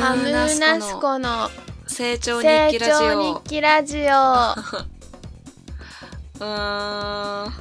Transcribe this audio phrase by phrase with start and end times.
[0.00, 1.50] ハムナスのコの
[1.86, 4.00] 成長日成記ラジ長オ日記ラジオ。
[4.02, 7.52] うーん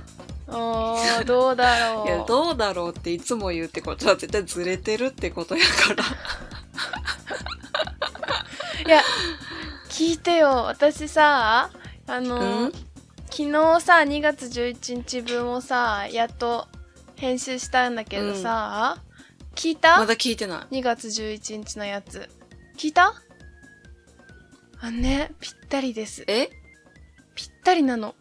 [0.51, 2.07] おー、どうだろう。
[2.07, 6.03] いやどうだろうっていつも言うってことは絶対ずれてるってことやから
[8.85, 9.01] いや、
[9.89, 10.63] 聞いてよ。
[10.67, 11.69] 私さ、
[12.07, 12.71] あの、うん？
[13.29, 16.67] 昨日さ、2月11日分をさ、やっと
[17.15, 18.97] 編集したんだけどさ、
[19.55, 22.27] 聞いた、まだ聞いてない ?2 月11日のやつ。
[22.79, 23.13] 聞いた？
[24.79, 26.23] あね、ぴったりです。
[26.27, 26.49] え？
[27.35, 28.15] ぴったりなの。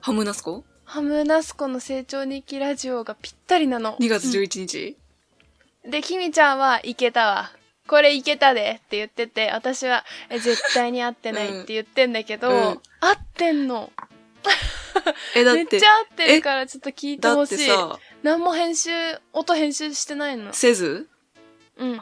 [0.00, 0.62] ハムナスコ？
[0.84, 3.96] ハムナスコの成長日記ラジオがぴったりなの。
[3.96, 4.96] 2月11日、
[5.84, 7.50] で、キミちゃんはいけたわ。
[7.88, 12.56] これいけたでって言ってて、私は、え、絶対に合ってないって言ってんだけど、うん
[13.00, 13.90] 合ってんの。
[15.34, 17.54] えだって めっちゃ合ってるからちょっと聞いてだほしい。
[17.56, 18.90] ってさ何も編集、
[19.32, 20.52] 音編集してないの。
[20.52, 21.08] せず？
[21.78, 22.00] うん。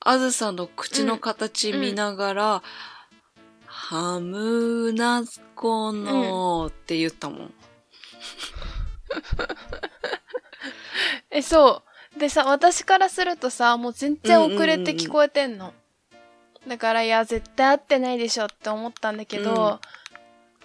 [0.00, 2.62] あずさの口の形見ながら、
[3.66, 7.54] ハムナスコのって言ったもん。
[11.30, 11.82] え、そ
[12.16, 12.18] う。
[12.18, 15.74] でさ、私からするとさ、もう全然遅れて聞こえてんの。
[16.66, 19.80] だから、いや、絶対合ってないでしょって思ったんだけど、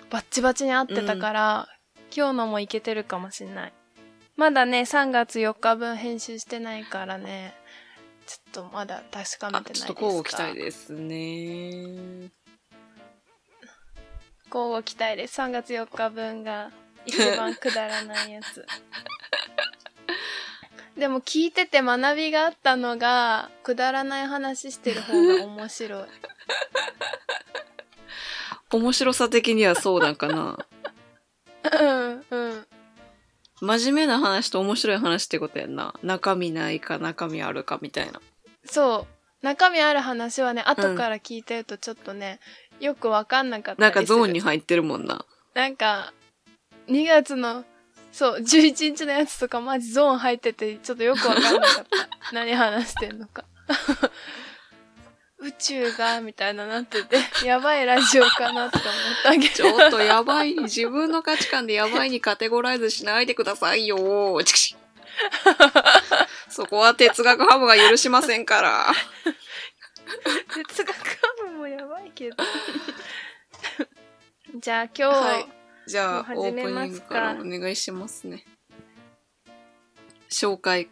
[0.10, 1.70] バッチバチに合ってたから、
[2.16, 3.74] 今日のもいけてるかもしんない。
[4.38, 7.56] まだね、3月4日分編集してないからね、
[8.26, 9.88] ちょっとまだ確かめあ、てないですか？
[9.88, 12.32] ちょっと交互期待ですね。
[14.54, 15.40] 交互期待です。
[15.42, 16.72] 3月4日分が
[17.06, 18.66] 一番くだらないやつ。
[20.98, 26.04] でも聞いてて学びがあったのが、くだらない話してる方が面白い。
[28.72, 30.58] 面白さ的にはそうなんかな。
[31.82, 32.68] うん、うん。
[33.62, 35.94] 真面目な話と面白い話ってことやんな。
[36.04, 38.22] 中身ないか中身あるかみたいな。
[38.66, 39.08] そ
[39.42, 39.46] う。
[39.46, 42.40] 中身ある話はね、後から聞いてるとちょっとね、
[42.80, 44.04] よくわかんなかったなんか。
[44.04, 45.26] ゾーンに入ってるもんな。
[45.54, 46.14] なんか、
[46.88, 47.64] 2月の、
[48.12, 51.86] そう、11日のやつとかマジゾーン入ってて、ちょっとよくわかんなかった。
[52.34, 53.46] 何話してんのか。
[55.46, 58.92] 宇宙が、みたいななってて、 やばいラジオかなって思っ
[59.24, 59.54] たけど。
[59.54, 64.42] ちょっとやばいに、自分の価値観でやばいにカテゴライズしないでくださいよ。
[64.44, 64.76] チクシ
[66.50, 68.94] そこは哲学ハムが許しませんから。
[70.68, 71.04] 哲学ハ
[71.46, 72.36] ムもやばいけど。
[74.56, 75.48] じゃあ今日、はい
[75.88, 78.44] じゃあ、オープニングからお願いしますね。
[80.32, 80.90] 紹介。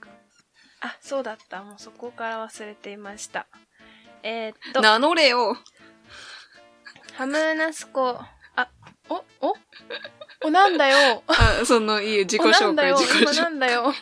[0.81, 1.63] あ、そうだった。
[1.63, 3.47] もうそこから忘れていました。
[4.23, 5.57] えー、っと、名乗れよ。
[7.13, 8.19] ハムナスコ、
[8.56, 8.69] あ、
[9.09, 9.53] お、お？
[10.45, 11.23] お、なんだよ。
[11.28, 13.94] あ、その、いいよ、自己紹介、おなんだよ。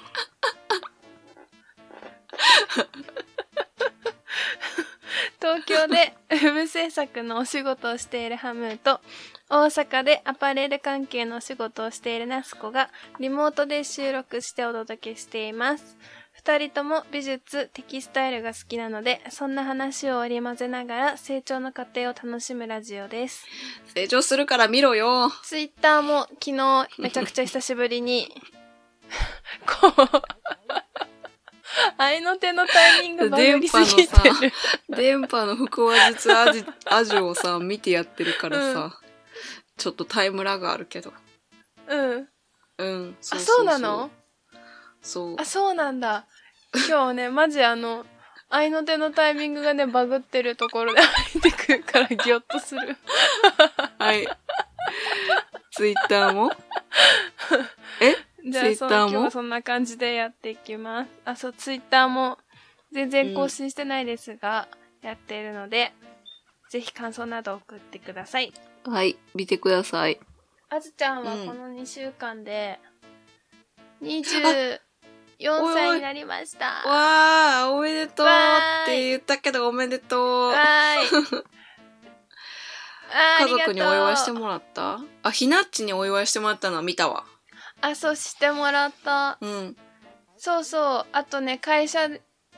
[5.39, 9.01] 東京でウェブ制作のお仕事をしているハムーと
[9.49, 15.97] 大阪でアパレル関係のお仕事をしているナスコがリモートで収録してお届けしています。
[16.44, 23.46] 二人とも美術、テキスタイルが好きなので、そんな話を織り交ぜながら成長の過程を楽しむラジオです。
[23.94, 25.31] 成長するから見ろよ。
[25.44, 28.34] ツイッターも昨日めちゃくちゃ久しぶりに、
[29.84, 29.94] こう、
[32.00, 34.52] 愛の手のタイミングバグりすぎてる。
[34.90, 39.00] 電波の腹話術アジアジをさ、見てやってるからさ、
[39.78, 41.13] ちょっとタイムラグあるけど。
[41.88, 42.28] うん。
[42.79, 43.18] うん。
[43.31, 44.09] あ、そうなの？
[45.01, 45.45] そうあ、。
[45.45, 46.25] そうなんだ。
[46.88, 48.06] 今日ね、 マジあの、
[48.50, 52.97] 愛の手のタイミングがね、バグってるところで入ってくるからギョッとする。
[53.97, 54.28] はい。
[55.72, 56.51] ツイッターも？
[58.01, 58.16] え？
[58.44, 61.11] じゃあ、そ今日はそんな感じでやっていきます。
[61.25, 62.40] あ、そう、ツイッターも
[62.91, 64.67] 全然更新してないですが、
[65.01, 65.94] やっているので、
[66.69, 68.52] ぜひ感想など送ってください。
[68.85, 69.17] はい。
[69.35, 70.20] 見てください。
[70.70, 72.79] あずちゃんはうんこの2週間で、
[75.49, 76.66] 24歳になりました。
[76.66, 78.29] わわあ、おめでとうっ
[78.85, 80.53] て言ったけどおめで とう。
[80.53, 80.97] 家
[83.47, 84.99] 族にお祝いしてもらった？
[85.23, 87.26] あ、ひなっちにお祝いしてもらったのは見たわ。
[87.82, 89.38] あ、そうしてもらった。
[89.41, 89.78] うん。
[90.38, 91.05] そうそう。
[91.11, 92.08] あとね、会社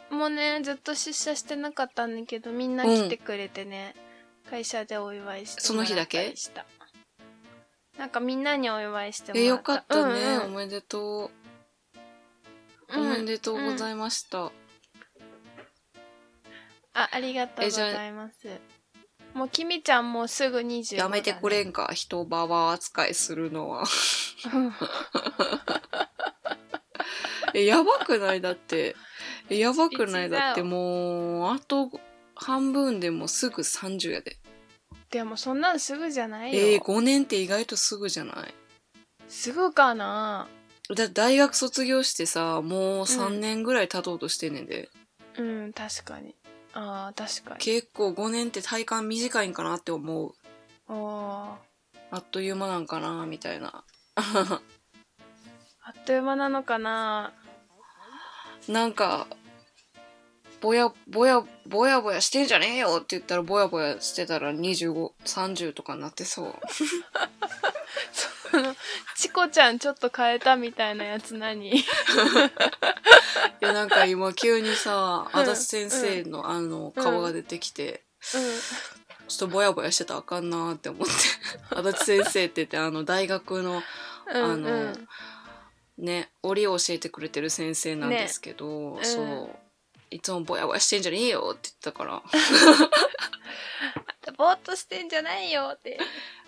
[0.10, 3.96] もね、ずっと出社してなかったんだけど、みんな来てくれてね、
[4.50, 6.66] 会社でお祝いしてもらったりした。
[7.98, 9.42] なんかみんなにお祝いしてもらった。
[9.42, 10.14] え、よかったね。
[10.14, 11.32] うんうんおめでとう。
[12.96, 14.52] おうんめでとうございました。
[16.94, 18.48] あ、ありがとうございます。
[19.34, 21.70] もう、きみちゃんもうすぐ25やめてくれん。
[21.70, 23.84] んか、人ババア扱いするのは。
[27.54, 28.42] やばくない？
[28.42, 28.96] だって。
[29.50, 30.28] えやばくない？
[30.28, 31.92] 一だってもう、あと
[32.36, 34.38] 半分でもすぐ30やで。
[35.10, 36.60] でもそんなんすぐじゃないよ。
[36.60, 38.54] えー、5年って意外とすぐじゃない？
[39.28, 40.48] すぐかな
[40.96, 44.90] だ大学卒業してさ、もう3年ぐらい経とうとしてんねんで。
[45.38, 46.36] うん、確かに。
[46.74, 47.60] ああ、確かに。
[47.60, 50.34] 結構5年って体感短いんかなって思う。
[50.88, 51.56] おー
[52.12, 53.84] あっという間なんかなみたいな。
[54.16, 54.62] あ
[55.90, 57.34] っという間なのかな
[58.68, 59.28] なんか、
[60.62, 66.56] ぼや、ぼや、ぼやぼやしてんじゃねえよって言ったら、ぼやぼやしてたら25、30とかになってそう。
[68.54, 68.76] その、
[69.16, 71.72] チコちゃんちょっと変えたみたいなやつ何？
[71.76, 71.84] い
[73.60, 81.14] や、なんか今急にさ、うん足立先生のあの、顔が出てきて、ちょっとぼやぼやしてたらあかんなーって思って。
[81.76, 83.82] 足立先生って言って、あの、大学の、
[84.28, 84.44] うん。
[84.44, 85.08] うんあのうん
[85.98, 89.50] ね、折を教えてくれてる先生なんですけど、ねそううん。
[90.10, 92.24] いつもぼやぼやしてんじゃねえよって言ってたから。
[94.38, 96.00] ぼーっとしてんじゃないよって。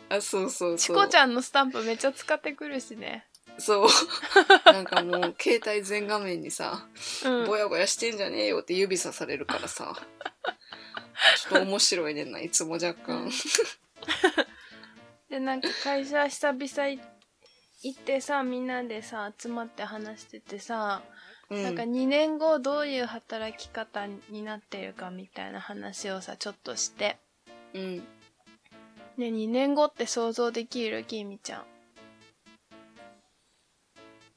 [0.09, 0.97] あ、そうそうチそう。
[0.97, 3.25] コちゃんのスタンプめっちゃ使ってくるしね。
[3.57, 3.87] そう。
[4.71, 6.87] なんかもう、携帯全画面にさ、
[7.23, 7.45] うん。
[7.45, 9.95] ぼやぼやしてんじゃねえよって指さされるからさ。
[11.49, 13.31] ちょっと面白いねんな、いつも若干。
[15.29, 16.99] で、なんか会社久々い
[17.83, 21.01] 行ってさ、みんなでさ、集まって話しててさ、
[21.49, 21.63] うん。
[21.63, 27.17] なんか2年後どういう働き方になってるかみたいな話をさ、ちょっとして。
[27.73, 28.03] うん。
[29.17, 31.65] ね、2年後って想像できるきみちゃん。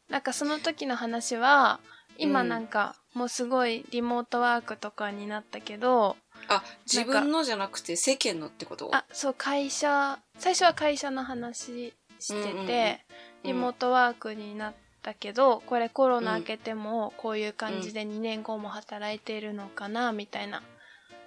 [0.08, 1.80] なんかその時の話は、
[2.16, 2.48] 今うん。
[2.48, 6.16] なんかもうすごいリモートワークとかになったけど、
[6.48, 8.90] あ、自分のじゃなくて世間のってこと？
[8.94, 12.98] あ、そう、会社、最初は会社の話してて、うんうんうん。
[13.44, 20.62] リモートワークになったけど、これコロナ明けてもこういう感じで2年後も働いているのかな、みたいな。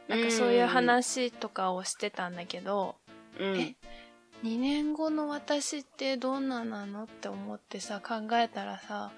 [0.08, 2.96] なんかそういう話とかをしてたんだけど、
[3.40, 3.60] うん。
[3.60, 3.76] え
[4.44, 9.12] 2年後の私ってどんななのって思ってさ、考えたらさ、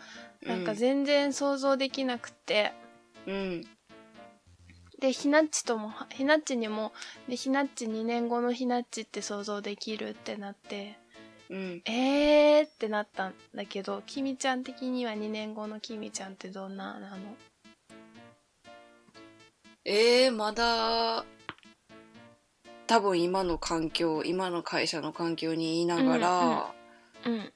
[0.45, 2.73] なんか全然想像できなくて、
[3.25, 3.67] うん。
[4.99, 6.91] で、ひなっちとも、ひなっちにも、
[7.29, 10.97] で、ひなっち2年後のひなっちって想像できるってなって、
[11.49, 11.81] うん。
[11.85, 17.17] えーってなったんだけど、きみちゃん的には2年後のきみちゃんってどんななの？
[19.85, 21.25] えー、まだ、
[22.93, 26.71] 多分今の環境、今の会社の環境にいながら、
[27.25, 27.53] うんうん。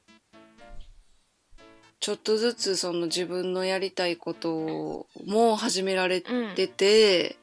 [2.00, 6.56] ちょっとずつその自分のやりたいことをもう始められうん。
[6.56, 7.38] てて、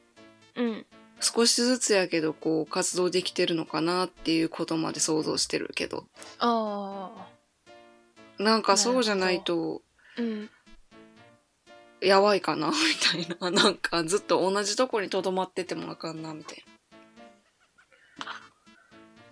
[0.57, 0.85] うん。
[1.21, 6.03] 少しずつやけどこう活動できてるのかなっていうことまで想像してるけど。
[6.39, 7.11] あ
[8.37, 8.43] あ。
[8.43, 9.81] なんかそうじゃないと
[10.17, 10.49] うん。
[12.01, 13.51] やばいかなみたいな。
[13.51, 16.63] なんかずっと同じとこに留まっててもあかんなみたい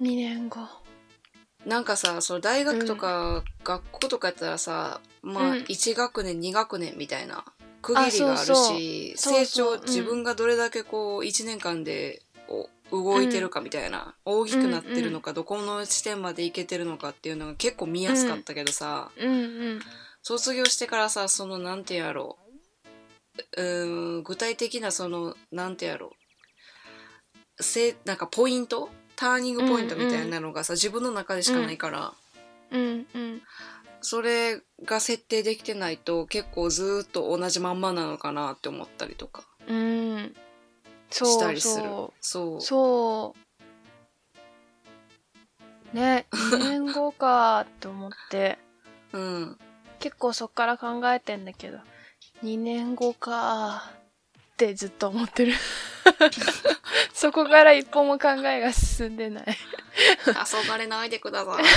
[0.01, 0.62] 2年後。
[0.62, 0.84] な。
[1.66, 5.57] なんかさ、その大学とか学校とかやったらさ、まあうん。
[5.63, 7.45] 1学年2学年みたいな
[7.81, 12.22] 区切りがあるし、成長、自分がどれだけこう1年間で
[12.92, 19.35] 動いてるかみたいな、大きくなってるのか、どこの地点まで行けてるのかっていうのが結構見やすかったけどさ、うんう
[19.76, 19.80] ん。
[20.21, 22.38] 卒業してからさそのなんてやろ
[23.57, 23.62] う。
[23.62, 26.14] うーん具体的なそのなんてやろ
[27.59, 27.64] う。
[27.64, 32.14] せなんかポイントターニングポイントみたいなのがさ、自分の中でしかないから、
[32.72, 33.42] うんうん。
[34.02, 39.44] それが設定できてないと結構ずーっと同じまんまなのかなって思ったりとか。
[39.68, 40.36] うん。
[41.10, 41.84] そうしたりする。
[41.86, 42.58] そそう。
[42.58, 42.62] う。
[42.62, 43.36] そ
[45.94, 45.96] う。
[45.96, 48.58] ね、2年後かって思って、
[49.14, 49.58] うん。
[50.00, 51.78] 結構そっから考えてんだけど、
[52.44, 53.94] 2年後か
[54.54, 55.54] ってずっと思ってる。
[57.14, 59.45] そこから一歩も考えが進んでない。
[60.26, 61.69] 黄昏ないでください黄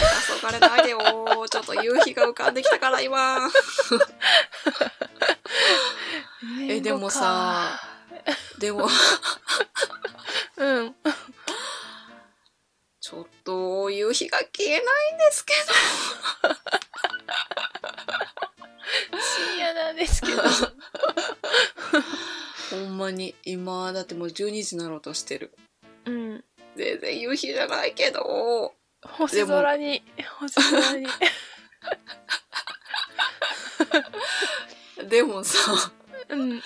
[0.47, 3.39] 昏ないでよーちょっと夕日が浮かんできたから今
[6.69, 7.79] えでもさ
[8.59, 8.89] でも
[10.57, 10.95] うん。
[13.01, 15.55] ちょっと夕日が消えないんですけ
[19.21, 20.43] 深夜なんですけど。
[22.79, 25.53] どほんまに今だってもう12時になろうとしてる
[26.05, 26.45] うん。
[26.77, 30.03] 全然夕日じゃないけど星空に、
[30.41, 31.07] 星空に。
[35.09, 35.93] でもさ
[36.29, 36.61] うん。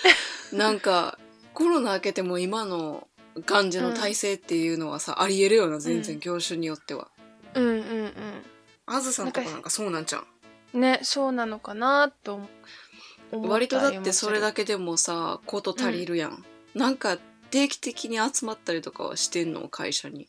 [0.51, 1.17] なんか
[1.53, 3.07] コロナ明けても今の
[3.45, 7.07] 感じの体制っていうのはさ、ありえるよな全然、うん業種によっては
[7.53, 8.11] うんうん
[8.87, 10.25] あずさんとかなんかそうなんじゃん
[10.73, 10.77] う？
[10.77, 10.81] ん。
[10.81, 12.90] ね、そうなのかなと思ったりもする
[13.31, 16.43] 割とだってそれだけでもさこと足りるやん、
[16.75, 17.17] なんか
[17.49, 19.67] 定期的に集まったりとかはしてんの？
[19.67, 20.27] 会社に。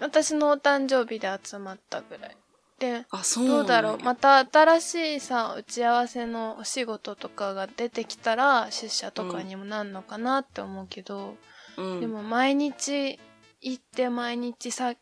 [0.00, 2.36] 私のお誕生日で集まったぐらい。
[2.78, 3.98] で、あそうどうだろう？
[3.98, 11.36] ままた新しいさ、打ち合わせのお仕事とかが出てきたら、出社とかにもなんのかなって思うけど、
[11.78, 13.18] うん、でも毎日
[13.62, 14.94] 行って毎日さ、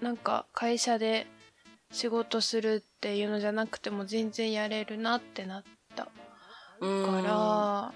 [0.00, 1.28] なんか会社で
[1.92, 5.62] 仕事するっていうのじゃなくても全然やれるなってなっ
[5.94, 6.08] た。
[6.80, 7.22] うん。
[7.22, 7.92] か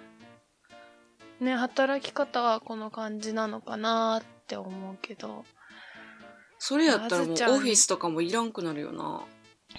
[1.40, 5.45] ら、ね、働き方はこの感じなのかなって思うけど、
[6.59, 9.23] それやったらもうオフィスとかもいらんくなるよな。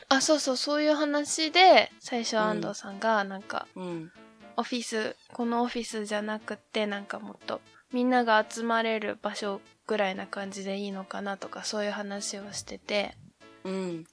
[0.08, 4.12] あ、そうそう、そういう話で、最初安藤さんが、なんか、うん。
[4.56, 7.62] オフィス、このオフィスじゃなくて、なんかもっと、
[7.92, 13.16] みんなが集まれる場所ぐらいな感じでいいのかなとか、そういう話をしてて、
[13.64, 14.06] うん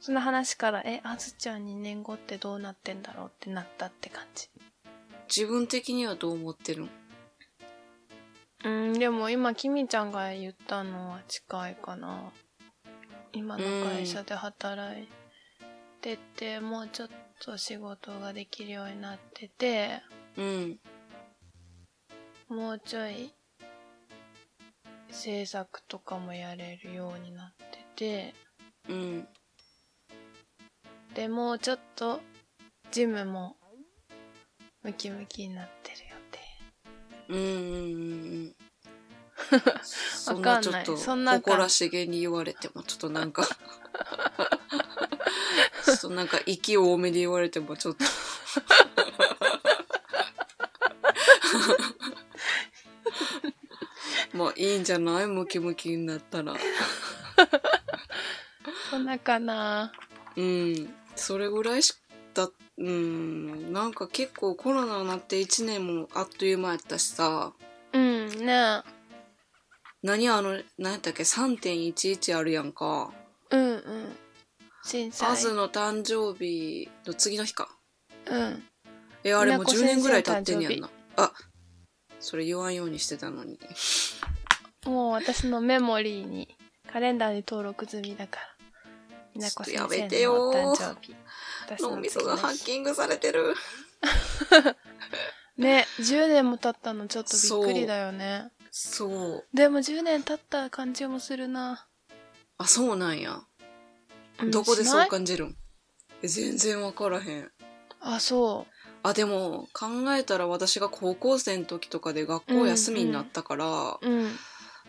[0.00, 4.48] その話から、え、あずちゃん2年後ってどうなってんだろうってなったって感じ。
[5.34, 6.90] 自分的にはどう思ってるん
[8.64, 12.32] うん、でも今、きみちゃんが言ったのは近いかな。
[13.32, 15.08] 今の会社で働い
[16.00, 17.08] てて、もうちょっ
[17.40, 20.02] と仕事ができるようになってて、
[20.36, 20.78] うん
[22.48, 23.34] もうちょい
[25.10, 28.34] 制作とかもやれるようになってて、
[28.88, 29.28] うん
[31.18, 32.20] でもうちょっと
[32.92, 33.56] ジムも
[34.84, 36.38] ムキムキになってる予定。
[37.30, 37.54] うんうんうんう
[38.44, 38.54] ん。
[39.82, 43.44] そんなちょっと誇らしげに言われてもちょっとなんか。
[43.44, 48.04] ちょっとなんか息多めで言われてもちょっと。
[54.38, 55.26] まあいいんじゃない？
[55.26, 56.54] ムキムキになったら。
[58.88, 59.92] そんなかな。
[60.36, 61.94] うんそれぐらいし
[62.34, 62.48] だ
[62.78, 67.52] うんなんか結構コロナになって1年もあっという間やったしさ
[67.92, 68.82] うん、ね
[70.02, 73.10] 何あの何やったっけ？3.11あるやんか
[73.50, 74.16] うんうん。
[74.84, 75.32] 震災。
[75.32, 77.68] アズの誕生日の次の日か
[78.26, 78.62] うん。
[79.24, 81.32] えあれもうみなこ10年ぐらい経ってんねや先んなあ
[82.20, 83.58] それ言わんようにしてたのに
[84.86, 86.56] もう私のメモリーに、
[86.90, 88.57] カレンダーに登録済みだから。
[89.38, 91.14] みなこ先ちょっとやめて生の誕生日。
[91.66, 93.54] 私脳のみそがハッキングされてる
[95.56, 98.50] ね、10年も経ったのちょっとびっくりだよね。
[98.70, 101.86] そうでも10年経った感じもするな。
[102.58, 103.40] あそうなんや
[104.40, 105.56] うんどこでそう感じるん？
[106.22, 107.50] え全然分からへん
[108.00, 108.66] あ、そ
[109.02, 113.98] あでも考えたら私が高校生の時とかで学校休みになったから、う。
[114.02, 114.30] うん。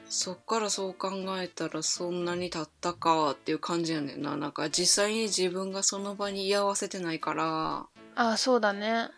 [0.09, 7.85] そっからそう考えたらそんなに経ったかっていう感じやねんななんか実際に自分がその場に居合わせてないから
[8.15, 9.09] あ、そうだね。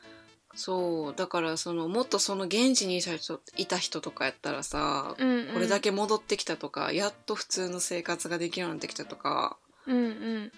[0.53, 5.53] そうだからそのもっとその現地にいた人いた人とかやったらさ、うん、うん。
[5.53, 5.79] これだ。
[5.79, 9.57] け戻ってきたとかやっと普通の生活ができるようになってきたとか
[9.87, 10.51] うんうん。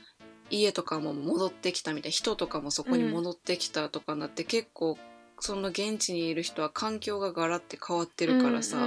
[0.49, 4.97] 家とかも戻ってきたみたいな人とかもそこに戻ってきたとかなって、結構
[5.39, 8.77] その現地にいる人は環境がガラって変わってるからさ、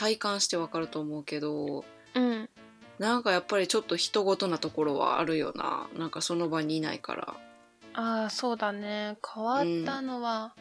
[0.00, 2.22] 体感してわかると思うけどうん。
[2.22, 2.48] うん。
[2.98, 7.34] なんかやっぱりちょっと人ごとなところはあるよななんかその場にいないから
[7.94, 9.16] ああ、そうだね。
[9.34, 10.54] 変わったのは、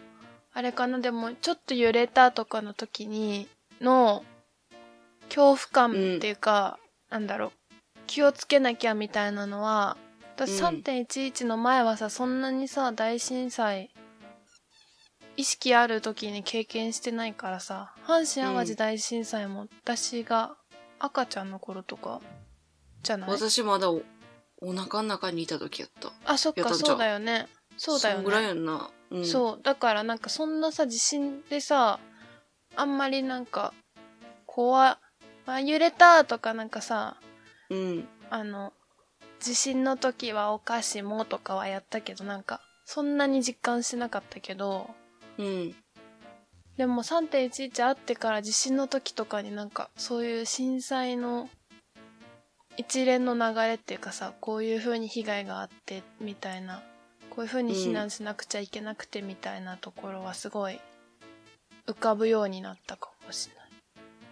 [0.54, 3.48] あれかな、でも、ちょっと揺れたとかの時に、
[3.82, 4.24] の、
[5.30, 6.80] 恐怖感っていうか、
[7.10, 7.52] なんだろう、
[8.08, 9.98] 気をつけなきゃみたいなのは、
[10.36, 13.92] 私うん3.11の前はさ、そんなにさ、大震災、
[15.40, 20.58] 意識ある時に経験してないからさ、阪神淡路大震災も私が
[21.00, 22.20] 赤ちゃんの頃とか、
[23.04, 23.30] じゃない？
[23.30, 24.02] 私まだお
[24.62, 26.12] お腹の中にいた時やった。
[26.26, 26.88] あ、そっか、やったんちゃう？
[26.90, 27.48] そうだよね。
[27.78, 29.60] そうだよぐらいやんな、うん、そう。
[29.64, 32.02] だからなんかそんなさ地震でさ
[32.76, 33.74] あんまりなんか
[34.46, 35.00] 怖
[35.46, 37.16] あ揺れたとかなんかさ
[37.70, 38.08] うん。
[38.30, 38.74] あの
[39.40, 44.90] 地震の時はお菓子もとかはやったけどなんかそんなに実感してなかったけど
[45.40, 45.76] うん。
[46.78, 51.50] でも3.11あってから地震の時とかになんかそういう震災の
[52.78, 56.82] 一連の流れっていうかさこういう風に被害があってみたいな
[57.30, 60.80] こういう風に避難しなくちゃいけなくてみたいなところはすごい
[61.88, 63.70] 浮かぶようになったかもしれない。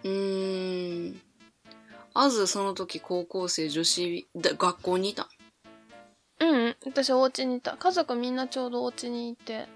[0.04, 1.20] うーん。
[2.14, 5.28] あずその時高校生女子だ学校にいた
[6.40, 6.76] うんうん。
[6.86, 7.76] 私お家にいた。
[7.76, 9.68] 家族みんなちょうどお家にいて。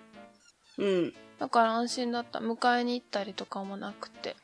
[0.79, 2.39] うんだから安心だった。
[2.39, 4.37] 迎えに行ったりとかもなくて。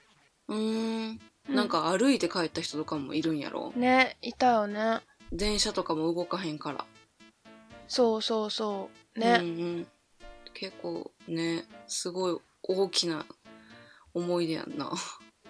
[0.49, 1.21] うーん。
[1.49, 3.73] うなんか歩いて帰った人とかもいるんやろ？
[3.77, 4.99] ねいたよね。
[5.31, 6.85] 電車とかも動かへんから。
[7.87, 9.21] そうそうそう。
[9.21, 9.87] うんね、うん、
[10.55, 13.25] 結構ねすごい大きな
[14.13, 14.91] 思い出やんな。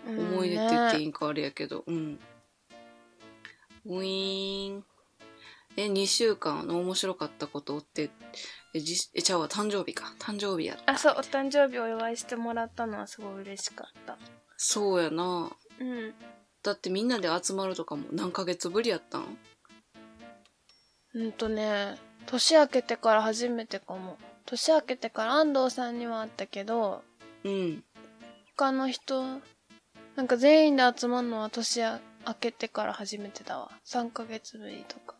[0.06, 1.82] うん思い出って言っていねいんかあれやけど。
[1.86, 2.20] うん。
[3.86, 4.84] ウィーン。
[5.78, 8.10] え、2週間の面白かったことって、
[8.74, 10.14] え、じえちゃうわ、誕生日か。
[10.18, 10.92] 誕生日やった。
[10.92, 14.18] あ、そう、お誕生日お祝いしてもらったのはすごい嬉しかった。
[14.56, 15.50] そうやな。
[15.80, 16.14] うん。
[16.62, 19.38] だってみんなで集まるとかも何ヶ月ぶりやったん？
[21.14, 21.96] うんとね、
[22.26, 24.18] 年明けてから初めてかも。
[24.44, 27.02] 年明けてから安藤さんにはあったけど、
[27.44, 27.84] うん。
[28.56, 29.40] 他の人、
[30.16, 32.00] なんか全員で集まるのは年明
[32.40, 33.70] けてから初めてだわ。
[33.86, 35.14] 3ヶ月ぶりとか。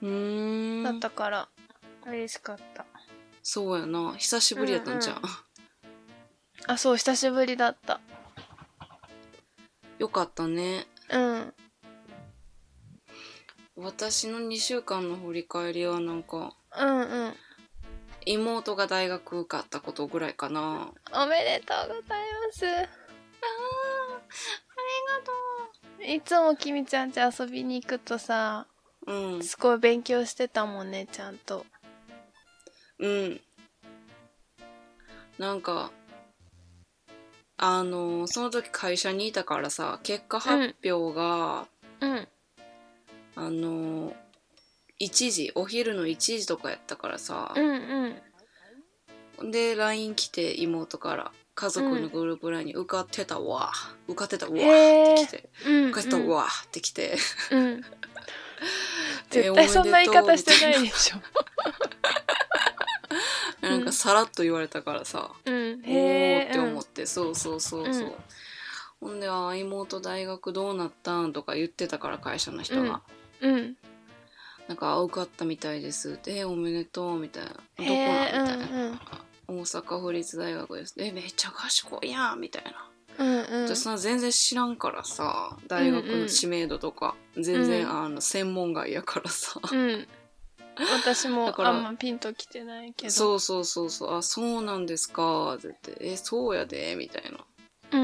[0.00, 0.84] うーん。
[0.84, 1.48] だったから、
[2.06, 2.86] 嬉しかった。
[3.42, 4.14] そうやな。
[4.16, 5.16] 久しぶりやったんじゃん。
[5.16, 5.22] うん
[6.68, 8.00] あ、そう、久しぶりだった。
[9.98, 10.86] よかったね。
[11.10, 11.54] うん。
[13.76, 17.34] 私の2週間の振り返りはなんか、うんうん。
[18.24, 20.92] 妹が大学受かったことぐらいかな。
[21.12, 22.66] おめでとうございます。
[22.66, 22.84] ああ、あ
[26.00, 28.66] りがいつもきみちゃんち遊びに行くとさ、
[29.06, 29.14] とう。
[29.14, 29.42] うん。
[29.44, 31.64] すごい勉強してたもんね、ちゃんと。
[32.98, 33.40] うん。
[35.38, 35.90] なんか、
[37.58, 41.66] あの、その時会社にいたからさ、結果発表が、
[42.00, 42.28] うん。
[43.34, 44.14] あの、
[44.98, 48.16] 1時、お昼の1時とかやったからさう、ん
[49.40, 49.50] うん。
[49.50, 53.72] で、LINE 来て妹から、家族のグループ LINE に受かってたわ、
[54.08, 57.16] 受かってたわって来て、うん、受かってたわって来て、
[57.50, 57.82] うん。
[59.32, 61.20] え絶対そんな言い方してないでしょ。
[63.70, 65.72] なんかさらっと言われたからさ、うん。
[65.74, 68.04] おって思って、そうそうそうそう。
[68.04, 68.12] うん
[68.98, 73.02] ほんで、あー妹大学どうなったんとか言ってたから、会社の人が。
[73.42, 73.54] うん。
[73.54, 73.76] うん。
[74.68, 77.50] なんか、あ受かったみたいですって、えーおめでとう、みたいな。
[77.50, 77.84] どこ。
[77.84, 79.00] なうんみたいな。
[79.48, 79.60] うん。
[79.60, 80.94] 大阪府立大学です。
[80.96, 82.88] え、めっちゃ賢いやん、みたいな。
[83.18, 83.68] うんうん。
[83.68, 89.60] 私さ、全然知らんからさ、大学の知名度とか、全然、うんあの、専門外やからさ。
[89.70, 90.08] うん。
[90.78, 93.12] 私もあんまピンときてないけど。
[93.12, 97.38] そうそうそうそう、あ、そうなんですか、って言って、え、そうやで、みたいな。
[97.92, 97.96] う。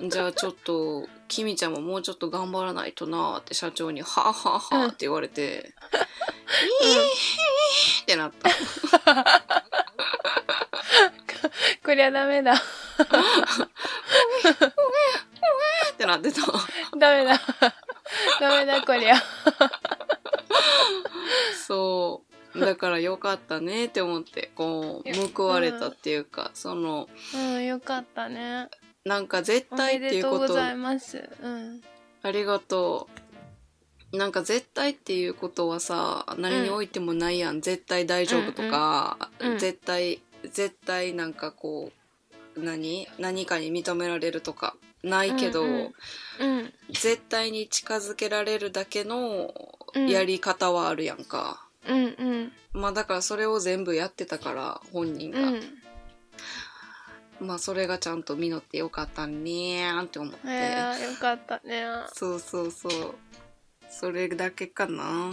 [0.00, 0.10] うん。
[0.10, 8.50] じゃあちょっと、きみちゃんももうちょっと頑張らないとなーって社長に、はあはあはあって言われて、えーってなった。
[11.84, 12.54] こりゃダメだ。
[12.54, 12.56] っ
[15.96, 16.40] てなってた。
[16.98, 17.40] ダメだ。
[18.40, 19.14] ダメだこりゃ。
[21.70, 22.24] そ
[22.56, 22.60] う。
[22.60, 28.68] だからよかったねって思って、こう、報われたっていうか、その、うん、よかったね。
[29.04, 31.28] なんか絶お対っていうこと、ございます。
[31.40, 31.80] うん。
[32.22, 33.08] ありがと
[34.12, 34.16] う。
[34.16, 37.60] なんか絶対っていうことはさ、何においてもないやん。
[37.60, 41.92] 絶対大丈夫とか、うんうん絶対、絶対なんかこ
[42.56, 43.06] う、何？
[43.20, 45.92] 何かに認められるとか、ないけど、うんうん
[46.40, 46.72] うん。
[46.90, 49.52] 絶対に近づけられるだけの
[49.94, 51.66] うんやり方はあるやんか。
[51.88, 52.52] うんうん。
[52.72, 55.40] まあだからそれを全部やってたから、本人が。
[55.40, 55.62] うん。
[57.40, 60.38] まあそれがちゃんと実ってよかったねーって思って。
[60.44, 61.84] えー、よかったね。
[62.12, 63.14] そうそうそう。
[63.90, 65.30] それだけかな。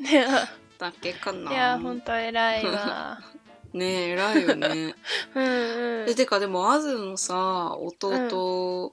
[0.00, 0.26] ね
[0.78, 1.52] だけかな。
[1.52, 3.20] いや、ほんと偉いわ。
[3.72, 4.94] ねえ、偉いよね。
[5.34, 6.10] うんうん。
[6.10, 8.92] え、てかでも、アズのさ、弟、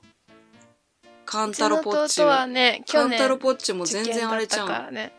[1.32, 4.68] カンタロポッチはね、カンタロポッチも全然あれじゃん。
[4.68, 5.14] からね。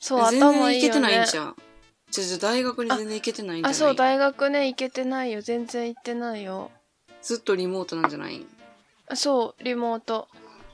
[0.00, 1.36] そう、全然行けてないんねじ。
[1.36, 1.56] ゃん。
[2.10, 3.72] じゃじゃ大学に全然行けてないんじゃない？
[3.72, 5.42] あ、そう、大学ね、行けてないよ。
[5.42, 6.70] 全然行ってないよ。
[7.20, 8.46] ずっとリモートなんじゃない？
[9.14, 10.28] そう、リモート。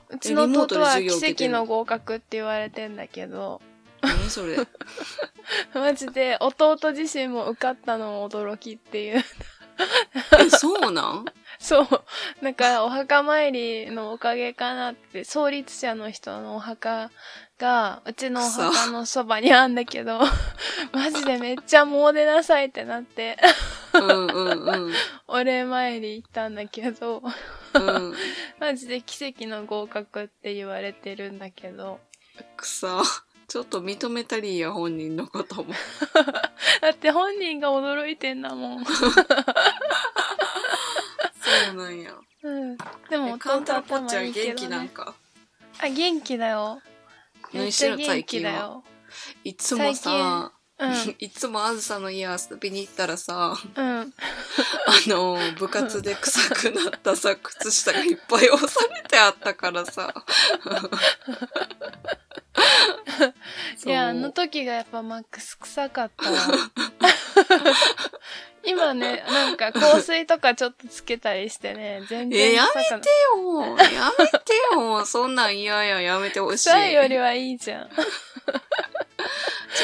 [0.09, 3.61] うちの弟は奇跡の合格って言われてんだけど、
[4.01, 4.55] 何それ？
[5.75, 9.23] マジで弟自身も受かったのも驚きっていう。
[10.39, 11.25] え、そうなん？
[11.63, 11.87] そう。
[12.41, 17.09] なんか、お墓参りのおかげかなって、創立者の人のお墓
[17.57, 20.19] が、うちのお墓のそばにあんだけど、
[20.91, 23.37] マジでめっちゃもう出なさいってなって、
[23.93, 24.93] うんうんうん。
[25.27, 27.23] お礼参り行ったんだけど、
[27.73, 28.13] うん。
[28.59, 32.01] マジで奇跡の合格って言われてるんだけど、
[32.57, 33.01] くさ。
[33.47, 35.73] ちょっと認めたりや、本人のことも。
[36.81, 38.85] だって本人が驚いてんだもん。
[41.73, 42.13] そうなんや。
[42.43, 42.77] うん。
[43.09, 44.89] でもえカンタ弟ロポッチはい頭いけど、元気なんね。
[44.89, 45.15] か。
[45.81, 46.81] あ、元気だよ。
[47.51, 48.83] めっちゃ何してるの元気だよ。
[49.43, 51.15] いつもさ、うん。
[51.19, 53.99] いつもあずさの家遊びに行ったらさ、うん。
[54.01, 54.05] あ
[55.07, 60.13] の、部活で臭くなったさ、靴下がいっぱい押されてあったからさ。
[63.77, 66.39] そいうや、あの時がやっぱマックス臭かったわ。
[68.65, 72.91] 今ね、なんか香水とかちょっとつけたりしてね、全え、然や臭くない。
[72.91, 73.65] めてよ。
[73.99, 75.05] やめてよ。
[75.05, 76.69] そんなん嫌や、やめてほしい。
[76.69, 77.89] 臭いよりはいいじゃん。
[77.89, 77.93] ちょ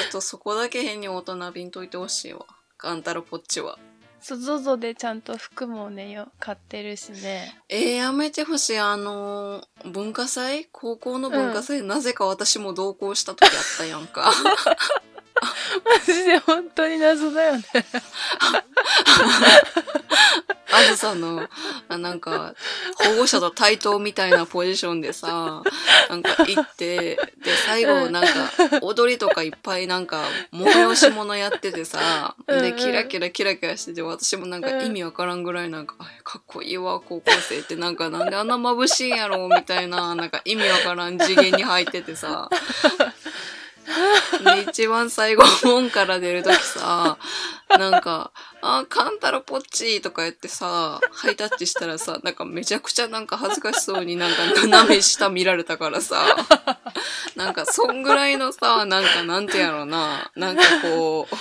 [0.08, 2.46] っとそこだけ変に大人びんといてほしいわ。
[2.78, 3.78] カンタロポッチは。
[4.22, 7.58] そう、ZOZO でちゃんと服もね、よ買ってるしね。
[7.70, 8.78] えー、やめてほしい。
[8.78, 10.68] あのー文化祭？
[10.72, 14.32] 高校の文化祭、なぜか私も同行した時あったやんか。
[15.86, 17.63] マジで本当に謎だよね。
[20.71, 21.47] あずさんの、
[21.88, 22.54] あなんか、
[22.95, 25.63] 保護者と対等みたいなポジションでさ、
[26.10, 27.19] なんか行って、で、
[27.65, 28.30] 最後なんか、
[28.82, 30.23] 踊りとかいっぱいなんか、
[30.54, 34.86] 催し物やっててさ、で、キラキラキラキラしてて、私もなんかうん。
[34.86, 42.47] 意味わからんぐらいなんか、あかっこいいわ、高校生って、なんかなんであんな眩しいんやろ、みたいな、なんか意味わからん次元に入っててさ、
[44.43, 47.17] で、 一番最後、門から出るときさ、
[47.69, 56.23] なんか、あ、カンタロポッチーとか言ってさ、ハイタッチしたらさ、なんかめちゃくちゃなんか恥ずかしそうになんか斜め下見られたからさ、
[57.36, 61.36] なんかそんぐらいのさ、なんかなんてやろうな、なんかこう、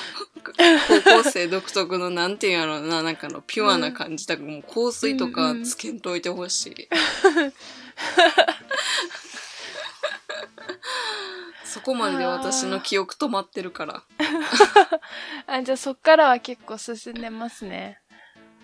[0.44, 6.88] 高校生独特のなんてやろうな、なんかのピュアな感じだから、もう香水とかつけんといてほしい。
[11.68, 14.02] そこまでで私の記憶止まってるから。
[15.46, 18.00] あ、じゃあそっからは結構進んでますね。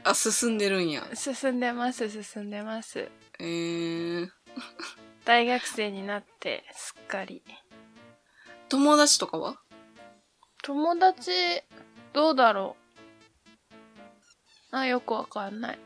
[0.05, 1.07] あ、進んでるんや。
[1.12, 3.11] 進んでます、進んでます。
[3.38, 4.29] えー、
[5.27, 7.43] 大学生になって、すっかり。
[8.71, 9.59] 友達とかは？
[10.62, 11.31] 友達、
[12.14, 12.77] どうだろ
[14.73, 14.77] う。
[14.77, 15.79] あ、よくわかんない。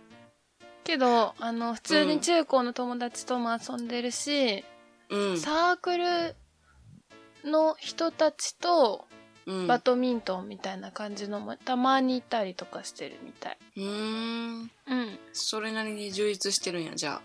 [0.85, 4.65] けど、あの、普通に中高の友達とも遊んでるし、
[5.11, 5.41] うん。
[5.41, 6.37] サークル
[7.45, 9.07] の人たちと
[9.49, 9.67] うん。
[9.67, 13.59] バドミントンみたいな感じのもたまにいたりとかしてるみたい。
[13.77, 14.61] うーん。
[14.61, 15.19] うん。
[15.33, 17.23] それなりに充実してるんや、じゃ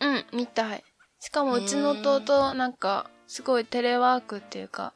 [0.00, 0.06] あ。
[0.06, 0.82] うん、みたい。
[1.20, 4.94] しかもうちの弟、なんか、すごいテレワークっていうか、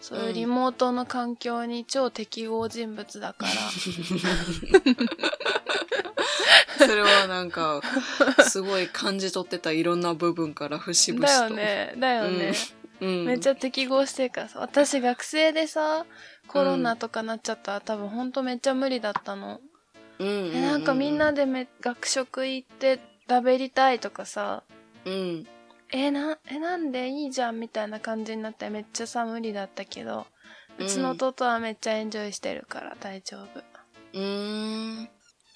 [0.00, 3.52] そういうリモートの環境に超適合人物だから、
[6.78, 7.82] それはなんか、
[8.48, 11.32] すごい感じ取ってたいろんな部分から節々と。
[11.32, 11.50] だよ。
[11.50, 12.46] ね、だよね。
[12.46, 12.81] うん。
[13.02, 14.60] めっちゃ適合してるからさ。
[14.60, 16.06] 私学生でさ、
[16.46, 19.60] コロナとかなっちゃったら多分ほんとめっちゃ無理だったの。
[20.18, 24.62] うんうんうん、えなんかみんなでめ学食行って食べりたいとかさ、
[25.04, 25.46] うん。
[25.90, 30.26] えな、えなんでいいじゃんみたいな感じになってめっちゃさ無理だったけど、
[30.78, 33.62] うちの弟はめっちゃエンジョイしてるから大丈夫。
[34.14, 35.08] うーん。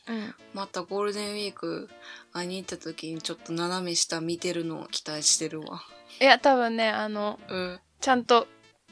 [0.08, 0.34] うん。
[0.54, 1.88] またゴールデンウィーク
[2.32, 5.82] 会いに行った時にちょっと斜め下見てるのを期待してるわ。
[6.20, 7.80] いや、多分ね、あの、うん。
[8.00, 8.46] ちゃんと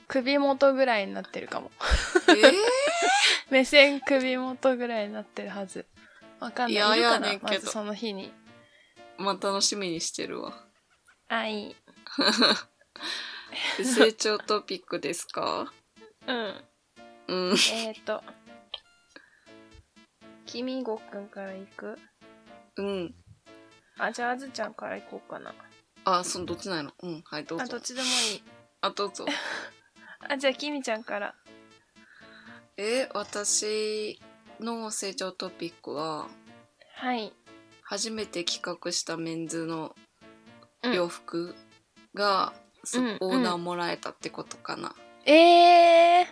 [0.08, 1.70] 首元ぐらいになってるかも。
[2.28, 2.52] えー、
[3.50, 5.86] 目線首元ぐらいになってるはず。
[6.40, 6.72] わかんない。
[6.72, 8.32] いやいるかやねけどまずその日に。
[9.16, 10.52] まあ楽しみにしてるわ。
[11.28, 11.76] あ、いい。
[13.78, 15.72] で成長トピックですか？
[16.26, 16.64] うん。
[17.28, 17.50] うん。
[17.52, 18.22] えーと。
[20.46, 21.98] きみごくんから行く？
[22.76, 23.14] うん。
[23.98, 25.54] あ、じゃああずちゃんから行こうかな。
[26.04, 27.22] あ、そのどっちなのうん。
[27.24, 27.80] はい、どうあ、どぞっ。
[27.80, 28.42] ちでもいい。
[28.80, 29.26] あ、どうぞ。
[30.28, 31.34] あ、じゃあきみちゃんから。
[32.76, 34.20] え、私
[34.60, 36.28] の成長トピックは、
[36.96, 37.32] はい。
[37.82, 39.94] 初めて企画したメンズの
[40.82, 41.54] うん洋服
[42.14, 42.52] が、
[42.84, 44.94] すうんオーダーもらえたってことかな。
[45.24, 46.26] えー、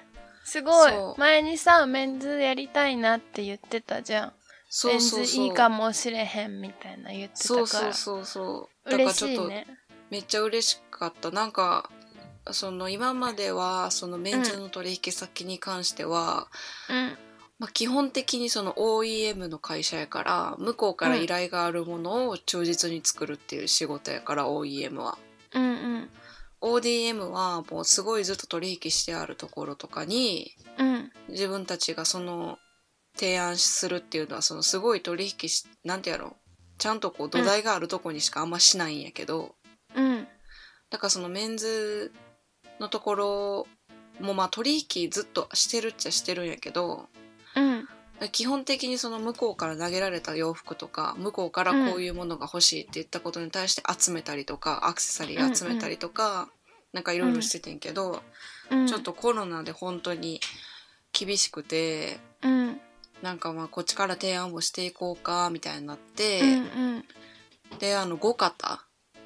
[0.44, 4.32] すごい前にさ、メンズやりたいなって言ってたじゃん。
[4.68, 5.18] そうそうそう。
[5.20, 7.66] メンズいいかもしれへんみたいな言ってたから。
[7.66, 8.71] そうそうそうそう。
[8.84, 9.66] だから嬉ちょっとね。
[10.10, 11.30] めっちゃ嬉しかった。
[11.30, 11.90] なんか、
[12.50, 16.48] その今まではそのメンズの取引先に関しては、
[16.90, 17.18] うん。
[17.58, 25.16] まあ、基本的にその OEM の会社やから向こうから依頼があるものを忠実に作るっていう仕事やから OEM は。
[25.54, 25.68] うんう
[25.98, 26.10] ん。
[26.60, 31.12] ODM はもうすごいずっと取引してあるところとかにうん。
[31.28, 32.58] 自分たちがその
[33.14, 36.41] 提案するっていうのはそのすごい取引しなんてやろう
[36.82, 39.54] ちゃんとこう土台があるとこにしかあんましないんやけど、
[39.94, 40.26] うん。
[40.90, 42.10] だからそのメンズ
[42.80, 43.66] のところ
[44.20, 47.06] もまあ取引ずっとしてるっちゃしてるんやけど
[47.54, 47.88] うん。
[48.32, 56.48] 基本的にその向こうから投げられた洋服とか向こうからこういうものが欲しいって言ったことに対して集めたりとか、アクセサリー集めたりとか、
[56.92, 58.24] なんかいろいろしててんけど、
[58.72, 58.86] うん。
[58.88, 60.40] ちょっとコロナで本当に
[61.12, 62.80] 厳しくてうん。
[63.22, 66.58] なんかまあこっちから提案をしていこうかみたいになって、うんう
[66.98, 67.04] ん。
[67.78, 68.85] であの5型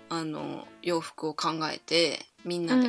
[0.08, 2.88] あの洋服を考えてみんなで、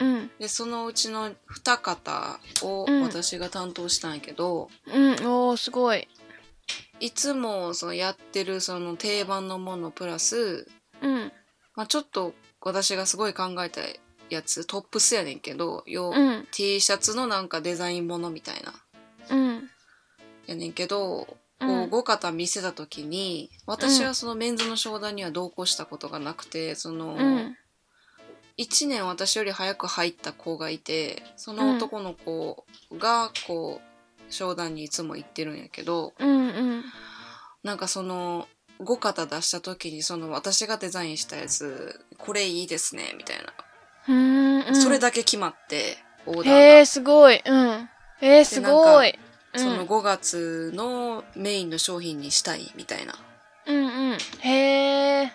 [0.00, 0.14] うん。
[0.14, 0.30] うん。
[0.38, 5.12] でそのうちの2方をうん私が担当したんやけど、うん。
[5.26, 6.08] おー、すごい。
[6.98, 10.66] いつもそのやってるその定番のものプラス、
[11.00, 11.32] うん。
[11.74, 13.80] まあ、ちょっと私がすごい考えた
[14.30, 16.46] やつトップスやねんけどよ、うん。
[16.50, 18.74] T シャツのなんかデザインものみたいな
[19.30, 19.70] うん。
[20.46, 27.56] やねんけどこうんう5型見せた時に私はそのメンズの商談には同行したことがなくてその、うん。
[28.58, 32.64] 1年私より早く入った子がいてその男の子
[32.96, 36.28] がこう商談にいつも行ってるんやけどうん。
[36.28, 36.84] うん。
[37.62, 38.48] なんかその
[38.80, 43.52] 5型出した時にその私がデザインしたやつこれいいですねみたいな、
[44.08, 44.74] うーん。
[44.76, 47.42] それだけ決まってオーダーが、へえ、すごい。
[47.44, 47.88] うん。
[48.20, 49.18] えー、すごい。
[49.56, 53.14] うんその5月のメインの商品にしたいみたいな
[53.66, 54.18] うんうん。
[54.40, 55.32] へえ。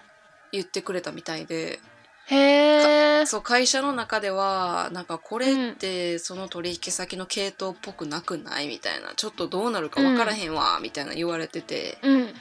[0.52, 1.80] 言ってくれたみたいで
[2.28, 3.26] へえ。
[3.26, 12.34] そう会社の中ではなんかこれってその取引先の系統っぽくなくないみたいなちょっとどうなるか分からへんわみたいな言われててうん。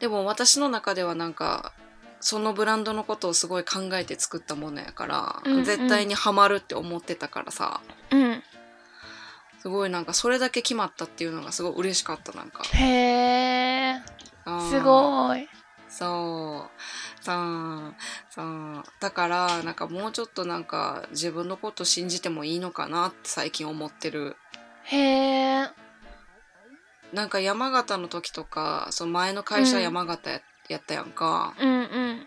[0.00, 1.72] でも私の中ではなんか
[2.20, 8.42] そのブランドのことをすごい考えて作ったものやから、うんうん絶対にハマるって思ってたからさうん。
[9.60, 14.02] すごいなんかそれだけ決まったっていうのがすごい嬉しかったなんかへえ。
[14.70, 15.48] すごい。
[15.88, 17.94] そうそう
[18.30, 24.36] そうだからなんかもうちょっとなんか自分のこと信じてもいいのかなって最近思ってる
[24.84, 25.68] へえ。
[27.12, 32.26] なんか山形の時とかその前の会社山形や,、やったやんかうんうん。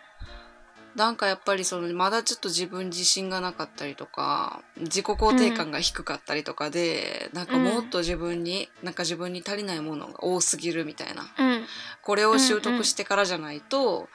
[0.96, 11.24] なんかやっぱりそのまだちょっと自分自信がなかったりとか自己肯定感が低かったりとかで、なんかもっと自分に、なんか自分に足りないものが多すぎるみたいな。
[11.24, 11.66] うん。
[12.02, 14.08] これを習得してからじゃないと、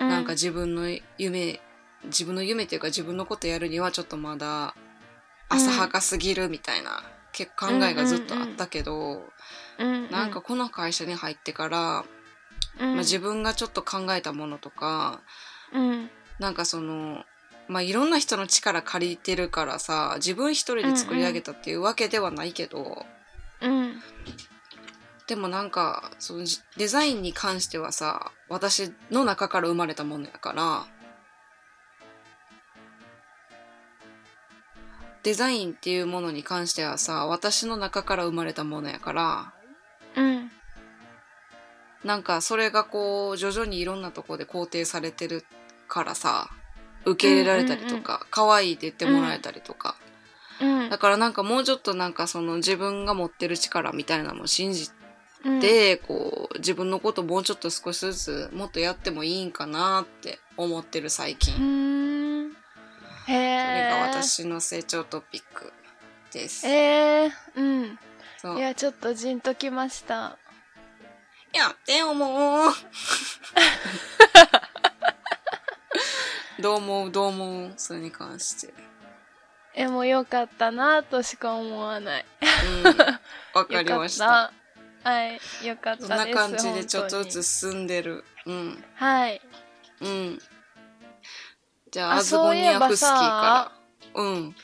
[0.00, 1.60] うなんか自分の夢
[2.04, 4.74] 自分の夢っていうか自分のことやるにはちょっとまだ
[5.48, 7.02] 浅はかすぎるみたいな、
[7.32, 9.22] 結構考えがずっとあったけど、
[9.78, 12.04] うん、なんか、この会社に入ってから、
[12.80, 15.20] うん、まあ、自分がちょっと考えたものとか
[15.72, 17.24] うん、なんかその
[17.66, 23.04] まあいろんな人の力借りてるからさ自分一人で作り上げたっていうわけではないけど、
[23.60, 23.94] うん、
[25.26, 30.86] でもなんかそのじデザインに関してはさ私の中から生まれたものやから
[35.22, 39.52] デザインっていうものに関してはさ私の中から生まれたものやから
[40.16, 40.50] うん、
[42.04, 45.44] なんかそれがこう徐々にいろんなとこで肯定されてる
[45.88, 46.50] からさ
[47.04, 49.96] 受け入れられたりとか、可愛いって言ってもらえたりとか、
[50.60, 54.90] うん、だからなんかもうちょっとなんかその自分が持ってる力みたいなのを信じ
[55.44, 62.52] うん、て、こう自分のこともうちょっと少しずつもっとやってもいいんかなって思ってる最近、う
[63.24, 63.88] それえ。
[63.88, 65.72] が私の成長トピック
[66.32, 67.98] です、えー、うん。
[68.38, 68.58] そう。
[68.58, 70.38] いや、ちょっとじんときました。
[71.52, 72.70] やってよもう
[76.60, 77.10] どう思う？
[77.10, 77.72] どう思う？
[77.76, 78.74] それに関して。
[79.74, 82.26] え、もうよかったなとしか思わない。
[82.42, 82.84] うん。
[83.54, 84.52] わかりました。
[85.04, 86.08] はい、よかったです。
[86.08, 88.24] そんな感じでちょっとず本つ進んでる。
[88.46, 88.84] うん。
[88.96, 89.40] はい。
[90.00, 90.38] うん。
[91.90, 93.72] じゃああアズゴニアフスキーか
[94.14, 94.22] ら。
[94.22, 94.56] うん。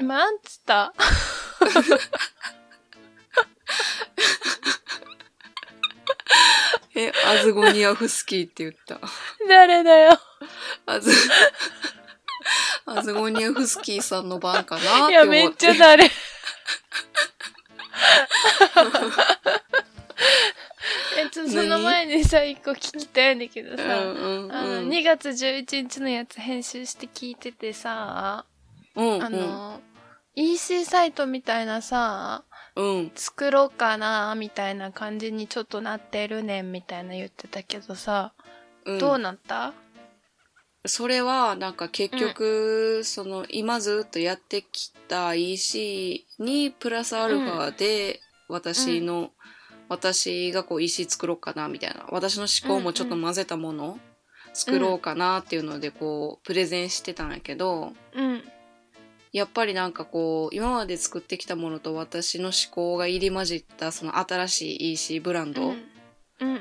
[0.00, 0.94] 今なんつった？
[6.94, 9.00] えアズゴニアフスキーって言った。
[9.48, 10.18] 誰だよ。
[10.86, 11.10] アズ
[12.86, 15.66] アズゴニアフスキーさんの番かなっいや、て思って。
[15.68, 16.04] めっちゃ誰。
[21.18, 24.52] え、ちょっとその前にさ、一個聞きたいんだけどさ、うんうんうん。
[24.52, 28.44] あの、2月11日のやつ編集して聞いててさ、
[28.94, 29.22] うんうん。
[29.22, 29.80] あの、
[30.34, 32.44] EC サイトみたいなさ、
[32.76, 33.12] うん。
[33.14, 38.32] 作ろうかな、みたいな感じにちょっとなってるねん、みたいな言ってたけどさ、
[38.84, 38.98] うん。
[38.98, 39.74] どうなった？
[40.84, 49.30] それはなんか結局、その今ずっとやってきた EC にプラスアルファで私の、
[49.88, 53.98] 私がこう EC 作ろうかなみたいな私の思考もちょっと混ぜたもの
[54.54, 58.42] 作ろうかなっていうのでこうプレゼンしてたんやけどうん。
[59.32, 65.76] やっぱりなんかこう今まで作ってきたものと私の思考が入り混じったその新しい EC ブランド、うん。
[66.40, 66.60] うん。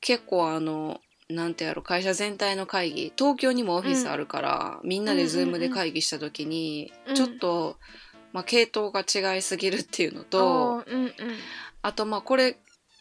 [0.00, 7.76] 結構あのなんてやろ会社全体の会議東京にもオフィスあるから、みんなでズームで会議した時に、うんちょっと、
[8.32, 11.12] まあ、系統が違いすぎるっていうのと、うんうん。
[11.82, 12.58] あとまあこれ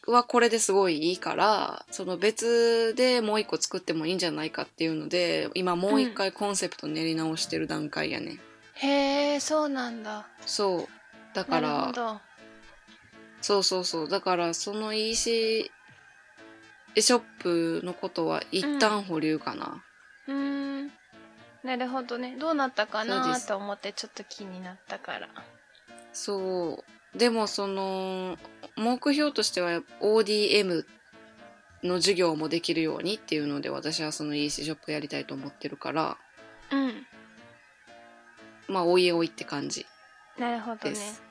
[0.07, 8.39] はこれですごいいいから、その別でもう一個作ってもいいんじゃないかっていうので、今もう一回コンセプト練り直してる段階やね。
[8.75, 10.27] へえ、そうなんだ。
[10.45, 10.88] そう。
[11.33, 12.21] だかなるほら、ど。
[13.41, 14.09] そうそうそう。
[14.09, 15.71] だからその EC
[16.97, 19.83] ショップのことは一旦保留かな。
[20.27, 20.91] うーん。
[21.63, 22.38] なるほどね。
[22.39, 25.27] どうなったかなと思ってちょっと気になったから。
[26.13, 26.83] そ
[27.13, 27.17] う。
[27.17, 28.38] でもその、
[28.75, 30.85] 目標としては ODM
[31.83, 36.17] の授業もできるようにっていうので私はその EC ショップやりたいと思ってるから、
[36.71, 37.05] うん。
[38.67, 39.86] まあおいおいって感じ
[40.38, 40.89] なるほどね。
[40.91, 41.23] です。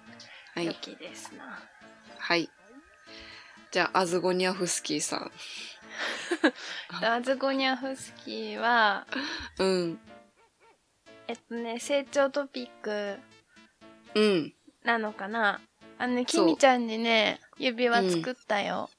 [0.54, 0.66] はい。
[0.66, 1.58] 良きですな。
[2.18, 2.48] はい。
[3.70, 5.30] じゃあ、アズゴニャフスキーさん。
[7.04, 9.06] アズゴニャフスキーは、
[9.58, 10.00] うん。
[11.26, 13.18] えっとね、成長トピック
[14.14, 14.54] うん。
[14.84, 15.60] なのかな？
[15.98, 18.90] あのね、きみちゃんにね、指輪作ったよ。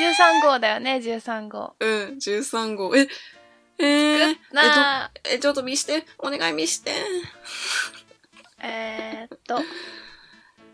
[0.00, 1.76] 13号だよね、13号。
[1.78, 1.90] うん。
[2.18, 2.96] 13号。
[2.96, 3.06] え、
[3.80, 6.06] えー、な えっと、え、ちょっと見して。
[6.18, 6.92] お願い見して。
[8.62, 9.60] えー、っと、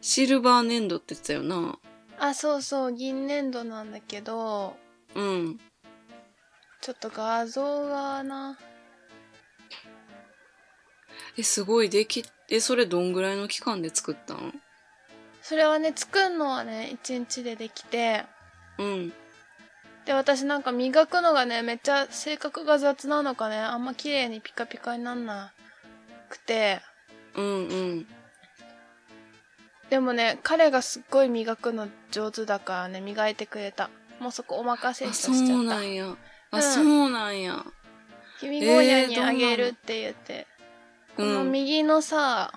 [0.01, 1.79] シルバー粘土って言ってたよな。
[2.19, 4.77] あ、そうそう、銀粘土なんだけど、
[5.15, 5.61] うん。
[6.81, 8.59] ちょっと画像がな、
[11.39, 14.61] え、すごい、でき、え、それどんぐらいの期間で作ったん？
[15.43, 18.25] それはね、作るのはね、1日でできて、
[18.79, 19.13] うん。
[20.07, 25.53] で、私なんか磨くのがね、めっちゃ性格が雑なのかね、あんま綺麗にピカピカになんな
[26.31, 26.81] くて、
[27.35, 28.07] うんうん。
[29.91, 33.91] でもね、彼がすっごい磨くの上手だからね、磨いてくれた。
[34.21, 35.55] もうそこお任せしそちゃった。
[35.55, 36.17] うなんや。
[36.53, 37.65] あ、うんそうなんや。
[38.41, 40.47] 君ゴーニャにあげるって言って、
[41.17, 41.53] このうん。
[41.53, 42.53] 右のさ、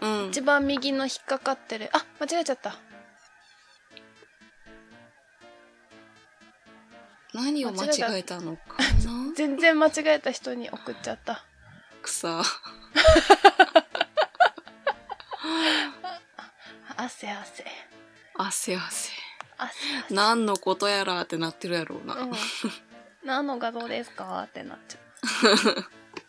[0.00, 0.40] うん一。
[0.40, 2.76] 番右の引っかかってる、あ、間違えちゃった。
[7.34, 9.32] 何を間違えたのかな？
[9.36, 11.44] 全然間違えた人に送っちゃった。
[12.02, 12.42] 草。
[16.96, 17.64] 汗汗。
[18.34, 19.12] 汗汗。
[19.58, 20.14] 汗汗。
[20.14, 22.14] 何のことやらってなってるやろうな。
[22.14, 22.32] うん。
[23.24, 24.44] 何の画像ですか？
[24.48, 25.02] ってなっちゃう。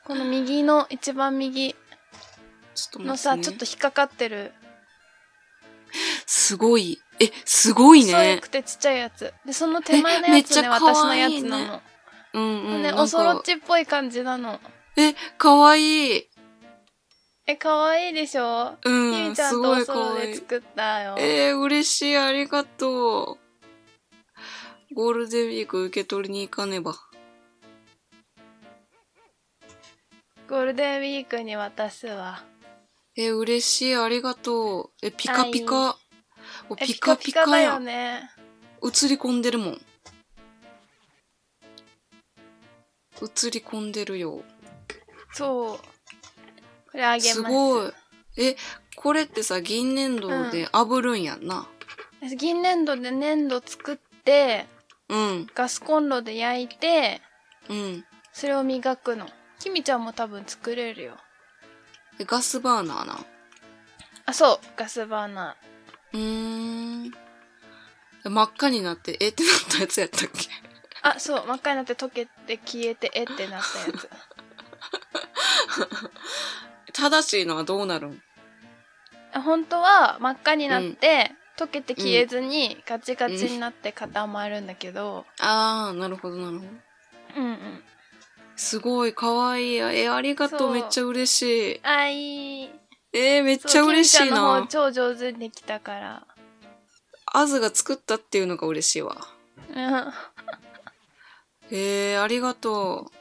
[0.03, 1.75] この右の一番右
[2.75, 3.38] ちょっとのさ。
[3.38, 4.53] ちょっと引っかかってる、
[6.25, 6.99] すごい。
[7.19, 8.47] え、すごい細ねく。
[8.47, 9.34] てちっちゃいやつ。
[9.45, 11.82] で、その手前のやつね、えめっちゃ可私のやつなの。
[12.34, 12.84] うんうん。
[12.84, 14.60] ね、おそろっちっぽい感じなの。
[14.95, 16.29] え、かわいい。
[17.45, 18.77] え、かわいいでしょ？
[18.86, 20.15] うひん、みちゃんとすごいおそろ。
[20.15, 21.15] で作ったよ。
[21.19, 22.17] えー、嬉しい。
[22.17, 23.39] ありがと
[24.91, 24.95] う。
[24.95, 26.95] ゴールデンウィーク受け取りに行かねば。
[30.49, 32.43] ゴールデンウィークに渡すわ。
[33.15, 33.95] えー、嬉しい。
[33.95, 34.91] ありがとう。
[35.03, 35.98] え、ピカピカ。
[36.75, 37.62] ピカピカだ。
[37.62, 38.29] よね。
[38.84, 39.73] 映り込んでるもん。
[43.21, 44.43] 映り込んでるよ。
[45.34, 45.77] そう。
[46.91, 47.34] これあげます。
[47.34, 47.91] すごい。
[48.38, 48.55] え、
[48.95, 51.67] これってさ、銀粘土で炙るんやんな。
[52.38, 54.65] 銀粘土で粘土作って、
[55.10, 57.21] うん、ガスコンロで焼いて、
[57.69, 58.05] うん。
[58.32, 59.27] それを磨くの。
[59.60, 61.17] きみちゃんも多分作れるよ。
[62.19, 63.19] えガスバーナーな。
[64.25, 64.60] あ、そう。
[64.77, 65.55] ガスバーナ
[66.13, 67.12] うーん。
[68.24, 70.39] 真っ赤になって、えってなったやつやったっけ？
[70.39, 70.50] ー。
[71.04, 71.45] あ、そう。
[71.48, 74.10] 真っ赤になって溶けて消えて、えってなったやつ。
[76.93, 78.22] 正しいのはどうなるん？
[79.34, 86.72] 本当は真っ赤になって、溶けて消えずにガチガチになって固まるんだけど、あー、なるほど、なるほど。
[87.38, 87.84] うんうん。
[88.56, 89.76] すごい、かわいい。
[89.78, 91.41] え、ありがとうめっちゃ嬉し
[91.76, 91.80] い。
[91.84, 92.69] あ、いい。
[93.12, 94.67] えー、めっちゃ嬉しいな。
[94.69, 96.28] 超上手にできたから。
[97.26, 99.17] アズが作ったっていうのが嬉しいわ。
[99.69, 100.13] うん。
[101.72, 103.19] えー、ありがとう。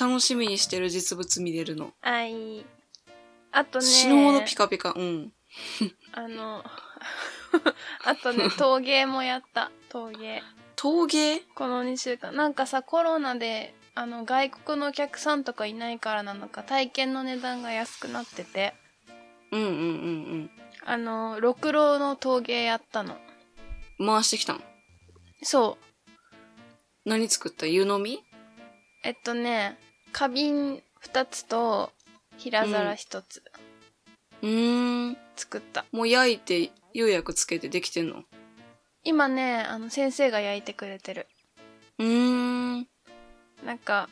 [0.00, 1.92] 楽しみにしてる実物見れるの。
[2.02, 2.66] あ、いい。
[3.52, 4.92] あとね、死ぬほどピカピカ。
[4.96, 5.32] うん。
[6.12, 6.64] あの、
[8.04, 9.70] あとね、陶芸もやった。
[9.88, 10.42] 陶芸。
[10.74, 11.40] 陶芸？
[11.54, 12.34] この2週間。
[12.34, 18.74] なんかさ、コロナで、あの、外国のお客さんとかいないからなのか、体験の値段が安くなってて、
[19.58, 19.72] うんうんう
[20.36, 20.50] ん
[20.86, 23.16] あの、ろくろの陶芸やったの。
[23.98, 24.06] うん。
[24.06, 24.60] 回してきたん
[25.42, 25.78] そ
[27.06, 27.08] う。
[27.08, 27.66] 何作った？
[27.66, 28.22] 湯飲み？
[29.02, 29.78] えっとね、
[30.12, 31.92] 花瓶2つと、
[32.36, 33.42] 平皿1つ
[34.42, 35.16] うーん。
[35.36, 35.84] 作った。
[35.92, 38.24] もう焼いて、釉薬つけてできてんの？
[39.04, 41.26] 今ね、あの、先生が焼いてくれてる。
[41.98, 42.86] うーん。
[43.64, 44.08] なんか、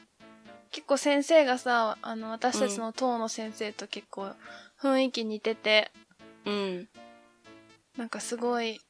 [0.71, 4.33] 結構先生がさ、あの、私たちの党の先生と結構
[4.83, 5.91] 雰囲気似てて、
[6.45, 6.89] うん。
[7.97, 8.81] なんかすごい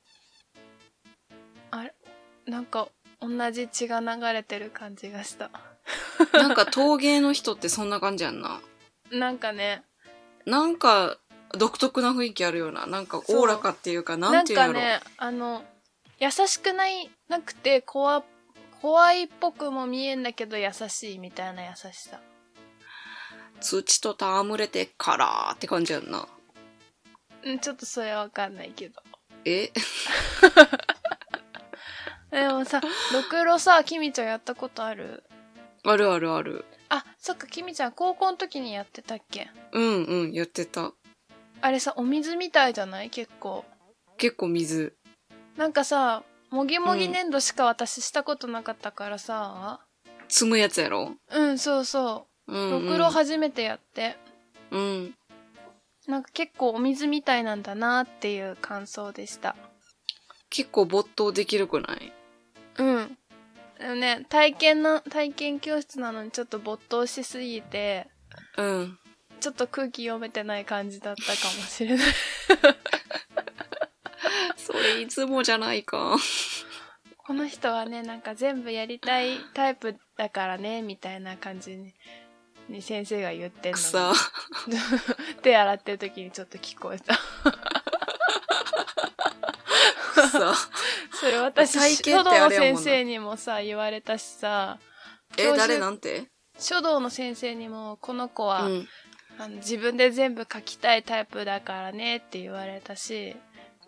[2.46, 2.88] なんか
[3.20, 5.50] 同じ血が流れてる感じがした。
[6.34, 8.60] なんか陶芸の人ってそんな感じやんな。
[9.10, 9.82] なんかね、
[10.44, 11.18] なんか
[11.50, 12.86] 独特な雰囲気あるような。
[12.86, 14.72] なんかおおらかっていうか、ななんんていうんやろ。
[14.74, 15.64] かね、あの、
[16.18, 18.24] 優しくない、なくて、怖、
[18.80, 22.20] 怖いっぽくも見えんだけど優しいみたいな優しさ。
[23.62, 26.26] 土と戯れてからって感じやんな。
[27.44, 29.02] うん、ちょっとそれはわかんないけど。
[29.44, 29.70] え？
[32.30, 32.80] でもさ、
[33.12, 35.24] ろくろさ、きみちゃんやったことある？
[35.84, 36.64] あるあるある。
[36.88, 39.48] あ、そっか、きみちゃん高校の時にやってたっけ？
[39.72, 40.92] うんうん、やってた。
[41.60, 43.10] あれさ、お水みたいじゃない？
[43.10, 43.64] 結構。
[44.16, 44.96] 結構水。
[45.56, 49.80] なんかさ、もぎもぎ粘土しか私したことなかったからさ、
[50.28, 51.16] 積むやつやろ？
[51.30, 52.18] うん、そうそうう。
[52.20, 52.88] ん、ろうん。
[52.88, 54.16] くろ初めてやって、
[54.70, 55.14] うん。
[56.06, 59.54] なんか結構お水みたいなんだなっていう感想でした。
[60.50, 62.12] 結構没頭できるくない？
[62.78, 63.18] うん。
[63.78, 68.08] でもね、体験の、体験教室なのにちょっと没頭しすぎて、
[68.56, 68.98] うん。
[69.40, 71.36] ちょっと空気読めてない感じだったかも
[71.66, 72.06] しれない。
[74.56, 76.16] それいつもじゃないか。
[77.16, 81.92] この人はね、なんか全部やりたいタイプだからね、みたいな感じに、
[82.68, 84.14] に先生が言ってんの。
[85.42, 87.18] 手洗ってる時にちょっと聞こえた。
[90.32, 90.54] 草。
[91.20, 94.78] それ私、書道の先生にもさ、言われたしさ、
[95.36, 96.24] え、誰なんて？
[96.58, 98.88] 書道の先生にも、この子は、うん。
[99.38, 103.34] あの自分で全部書きたいタイプだからねって言われたし、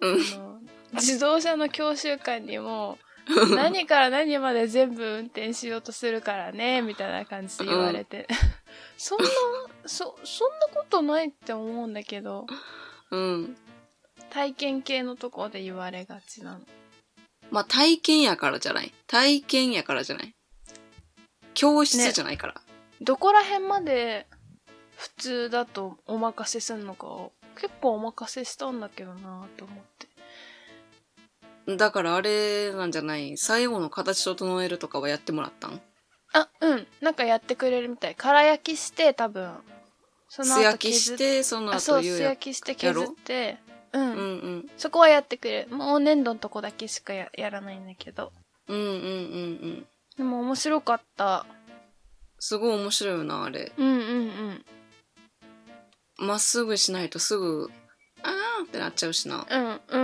[0.00, 0.12] うん。
[0.12, 0.60] あの
[0.94, 2.98] 自動車の教習官にも、
[3.54, 8.26] 何から何まで全部運転しようとするからね、みたいな感じで言われて。
[8.96, 9.24] そんな、
[9.86, 12.46] そ、そんなことないって思うんだけど、
[13.10, 13.56] うん。
[14.30, 16.60] 体験系のとこで言われがちなの。
[17.50, 18.92] まあ、体験やからじゃない。
[19.06, 20.34] 体験やからじゃない。
[21.54, 22.54] 教室じゃないから。
[23.00, 24.26] どこら辺まで
[24.96, 29.78] 普通だとお任せすんのかを結構お任せしたんだけどなと思っ
[31.66, 31.76] て。
[31.76, 35.80] だからあれなんじゃない最後の形整えるとかはやってもらったん？
[36.34, 36.86] あ、うん。
[37.00, 38.14] なんかやってくれるみたい。
[38.16, 39.54] 空焼きして多分。
[40.28, 43.58] その後素焼きし削て、そのあ、そう、素焼きして削って。
[43.92, 44.02] うん。
[44.02, 44.20] うんう
[44.56, 44.70] ん。
[44.76, 45.74] そこはやってくれる。
[45.74, 48.32] もう粘土のとこだけしかややらないんだけど。
[48.68, 48.96] うんうんうんう
[49.68, 49.86] ん。
[50.16, 51.46] でも面白かった。
[52.40, 53.72] すごい面白いよな、あれ。
[53.76, 54.64] うんうん
[56.18, 56.26] うん。
[56.26, 57.70] まっすぐしないとすぐ、
[58.22, 59.46] あーってなっちゃうしな。
[59.48, 59.98] うんう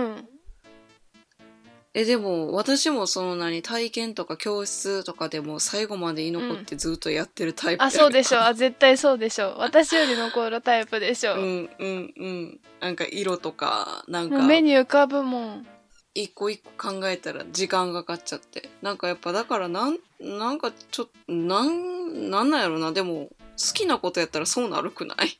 [1.93, 8.41] え、でも、私もその何、体験とか教室とかでも最後まで居残ってずっとやってるタイプ、あ、そうでしょ。
[8.41, 9.55] あ、絶対そうでしょ。
[9.57, 11.35] 私より残るタイプでしょ。
[11.35, 12.59] うんうんうん。
[12.79, 15.67] なんか色とか、なんか目に浮かぶもん。
[16.13, 18.69] 一個一個考えたら時間がかかっちゃって。
[18.81, 22.93] なんかやっぱだからなん、なんかちょっと、なん、なんなんやろな。
[22.93, 25.37] でも、好きなことやったらそうなるくない？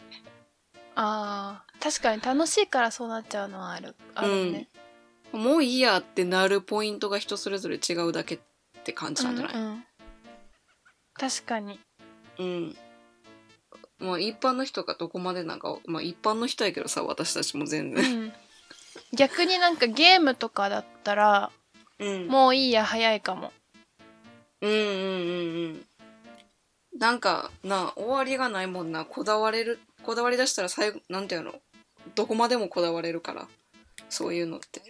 [0.95, 3.95] ああ、確かに楽しいからそうなっちゃうのはある。
[4.15, 4.67] あるね。
[5.33, 8.39] もういいやってなるポイントが人それぞれ違うだけっ
[8.83, 9.83] て感じなんじゃない、うんうん
[11.13, 11.79] 確かに。
[12.39, 12.75] うん。
[13.99, 18.25] まあ一般の人がどこまでなんか、まあ一般の人やけどさ、私たちも全う然。
[18.27, 18.33] ん。
[19.15, 21.51] 逆になんかゲームとかだったら、
[21.99, 22.27] うん。
[22.27, 23.51] もういいや、早いかも。
[24.61, 24.85] うんうんうん
[26.93, 26.97] うん。
[26.97, 29.05] なんかな、終わりがないもんな。
[29.05, 31.53] こだわれる、こだわり出したら最後、なんていうの？
[32.15, 33.47] どこまでもこだわれるから。
[34.09, 34.81] そういうのって。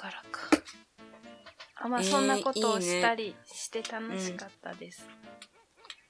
[0.00, 0.48] だからか。
[1.76, 5.06] あ、まあえーそんなことをしたりして楽しかったです。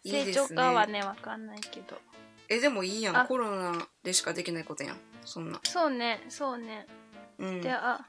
[0.04, 2.00] いいですね成長かはね、わかんないけど。
[2.48, 3.16] え、でもいいやん。
[3.16, 4.96] あコロナでしかできないことやん。
[5.24, 5.60] そんな。
[5.64, 6.86] そうね、そうね。
[7.38, 7.60] うん。
[7.60, 8.08] で、あ、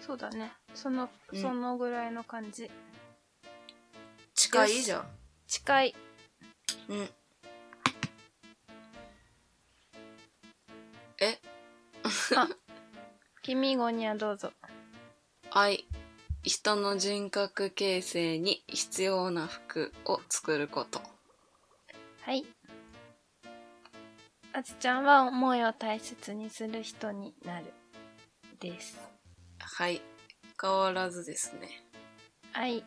[0.00, 0.52] そうだね。
[0.74, 2.68] その、うんそのぐらいの感じ。
[4.34, 4.82] 近い？
[4.82, 5.06] じゃん。
[5.46, 5.94] 近い。
[6.88, 7.10] うん。
[11.20, 11.38] え、
[13.42, 14.52] 君語にはどうぞ。
[15.50, 15.86] 愛。
[16.42, 21.00] 人の人格形成に必要な服を作ること。
[22.22, 22.44] はい。
[24.52, 27.72] あつちゃんは思いを大切にする人になる。
[28.58, 28.98] です。
[29.58, 30.02] はい。
[30.60, 31.68] 変わらずですね。
[32.52, 32.84] はい。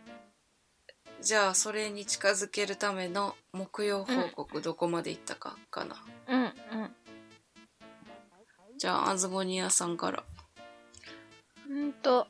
[1.22, 5.96] じゃあ、それに近づけるための目標報告どこまでいったかかな。
[6.28, 6.52] うん、うん。
[8.78, 10.24] じゃあ、アズゴニアさんから。
[11.74, 12.28] うんと、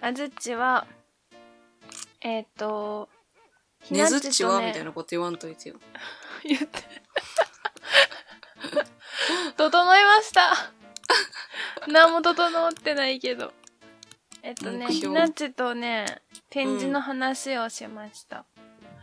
[0.00, 0.86] あずっちは、
[2.22, 3.10] えっ、と、
[3.82, 5.76] ひねずっちはみたいね、なこと言わんといてよ。
[6.44, 6.66] 言って。
[9.56, 10.72] 整いました。
[11.88, 13.52] 何も整ってないけど。
[14.42, 18.46] えっとねひなっちとね展示の話をしました、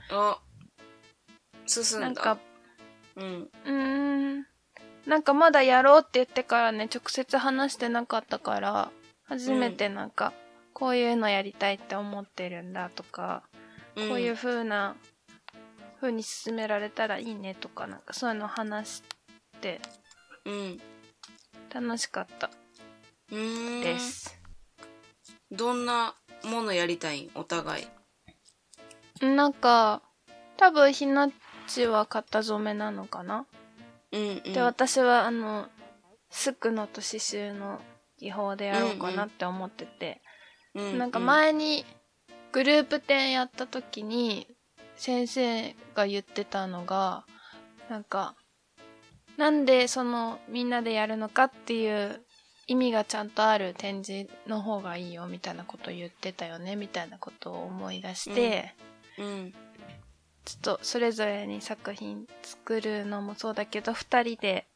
[0.09, 0.39] あ
[1.67, 2.39] 進んだなんか
[3.15, 4.47] うんうーん
[5.05, 8.91] なんかまだやろうって言ってからね直接話してなかったから
[9.28, 10.34] 初めてなんか、
[10.73, 13.43] こういうのやりたいって思ってるんだとか、
[13.95, 14.95] こういう風な
[16.01, 19.03] 風に進められたらいいねとかなんかそういうの話し
[19.61, 19.80] て
[20.43, 20.82] うん。
[21.73, 22.49] 楽しかった。
[23.32, 23.82] うーん。
[23.82, 24.38] です、
[25.49, 26.13] どんな
[26.43, 27.23] ものやりたい？
[27.23, 27.88] んお互い。
[29.26, 30.01] なんか
[30.57, 31.32] 多分ひなっ
[31.67, 33.45] ちは型染めなのかな、
[34.11, 34.53] うんうん。
[34.53, 35.67] で私はあの
[36.30, 37.80] すくのと刺繍の
[38.20, 40.22] 技法でやろうかなって思ってて、
[40.74, 41.86] うなんか前に
[42.51, 44.47] グループ展やった時に
[44.95, 47.26] 先生が言ってたのが
[47.89, 48.36] なんか
[49.38, 52.22] なんでそのみんなでやるのかっていう
[52.68, 58.74] 意味がちゃんとある展示の方がいいよみたいなこと言ってたよねみたいなことを思い出して、
[59.20, 59.53] うん
[60.45, 64.68] ちょっとそれぞれに作品作るのもそうだけど2人で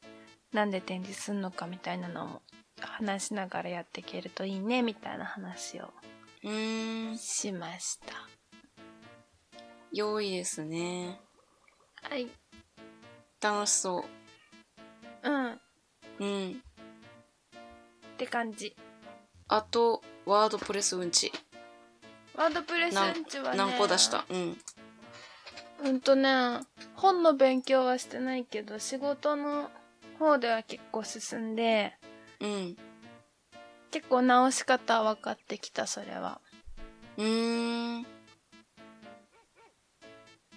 [0.51, 2.41] なんで展示すんのかみたいなのも
[2.87, 5.93] 話しながらやっていけるといいねみたいな話を
[6.43, 8.13] うーんしました。
[9.91, 11.19] 良いですね
[12.03, 12.27] はい。
[13.41, 14.05] 楽しそ
[15.23, 15.51] うん。
[15.51, 15.57] っ
[16.19, 16.63] ううん
[18.17, 18.75] て感じ。
[19.47, 21.31] あとワードプレスうんち
[22.35, 23.57] ワードプレスうんちはね。
[23.57, 24.25] 何個出した？
[24.29, 24.57] うん
[25.81, 26.59] うんとね、
[26.95, 29.71] 本の勉強はしてないけど、仕事の
[30.19, 31.95] 方では結構進んで、
[32.41, 32.77] うん。
[33.91, 36.39] 結構直し方は分かってきた、それは。
[37.17, 38.05] うーん。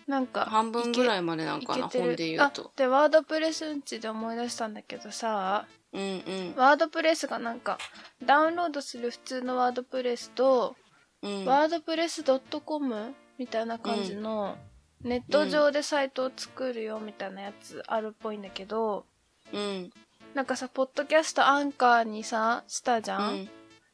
[0.07, 2.66] なんか、半分ぐらいまでなんかな本で言うと。
[2.66, 6.55] あ、で、ワードプレスうんちで思い出したんだけどさ、うんうん。
[6.57, 7.78] ワードプレスがなんか、
[8.24, 10.76] ダウンロードする普通のワードプレスと、
[11.22, 11.45] うん。
[11.47, 12.24] ワードプレス
[12.64, 14.59] .com みたいな感じの、
[15.03, 19.05] ネット上でサイトを作るよみたいなやつあるっぽいんだけど、
[19.53, 19.91] うん
[20.35, 23.49] なんかさ、ポッドキャストアンカーにさ、したじゃん、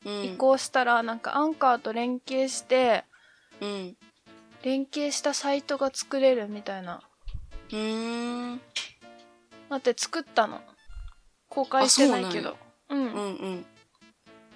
[0.05, 0.25] うん。
[0.25, 3.05] 移行したら、なんかアンカーと連携して、
[3.61, 3.97] うん。
[4.63, 7.03] 連携したサイトが作れるみたいな。
[7.71, 8.61] うーん。
[9.69, 10.61] 待って、作ったの？
[11.49, 12.57] 公開してないけど。
[12.89, 13.05] ううん。
[13.07, 13.65] ん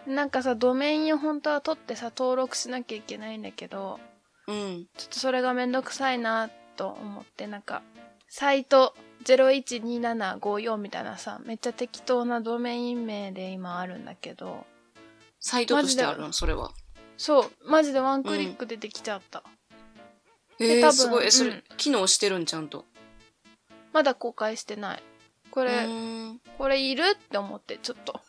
[0.07, 0.15] うん。
[0.15, 3.99] なんかさ、ドメインを本当は取ってさ、登録しなきゃいけないんだけど、
[4.47, 4.87] うん。
[4.97, 7.83] ちょっとそれがめんどくさいなと思って、なんか、
[8.29, 14.67] サイト012754みたいなさ、めっちゃ適当なドメイン名で今あるんだけど、
[15.41, 16.71] サイトとしてあるマのそれは。
[17.17, 19.43] そう、マジでワンクリックでできちゃった。
[20.59, 21.27] えー、で多分すごい。
[21.27, 21.63] えそれ、うん。
[21.77, 22.45] 機能してるん？
[22.47, 22.85] ちゃんと。
[23.93, 25.03] まだ公開してない。
[25.51, 26.41] こうれ、ーん。
[26.59, 27.03] これいる？
[27.15, 28.21] って思って、ちょっと。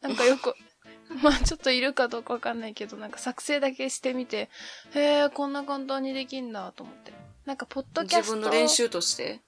[0.00, 0.54] なんかよく、
[1.22, 4.48] まあちょっといるかどうかわかんないけど、なんか作成だけしてみて、
[4.94, 7.12] へえ、こんな簡単にできんだと思って。
[7.44, 9.40] なんか、ポッドキャ自スト、分の練習として？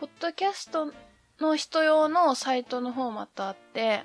[0.00, 0.92] ポッドキャスト
[1.40, 4.04] の人用のサイトの方またあって、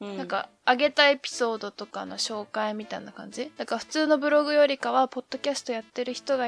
[0.00, 0.16] うん。
[0.16, 3.52] なんか、上げたエピソードとかの紹介みたいな感じ？
[3.56, 6.46] だから普通のブログよりかは、ポッドキャストやってる人が、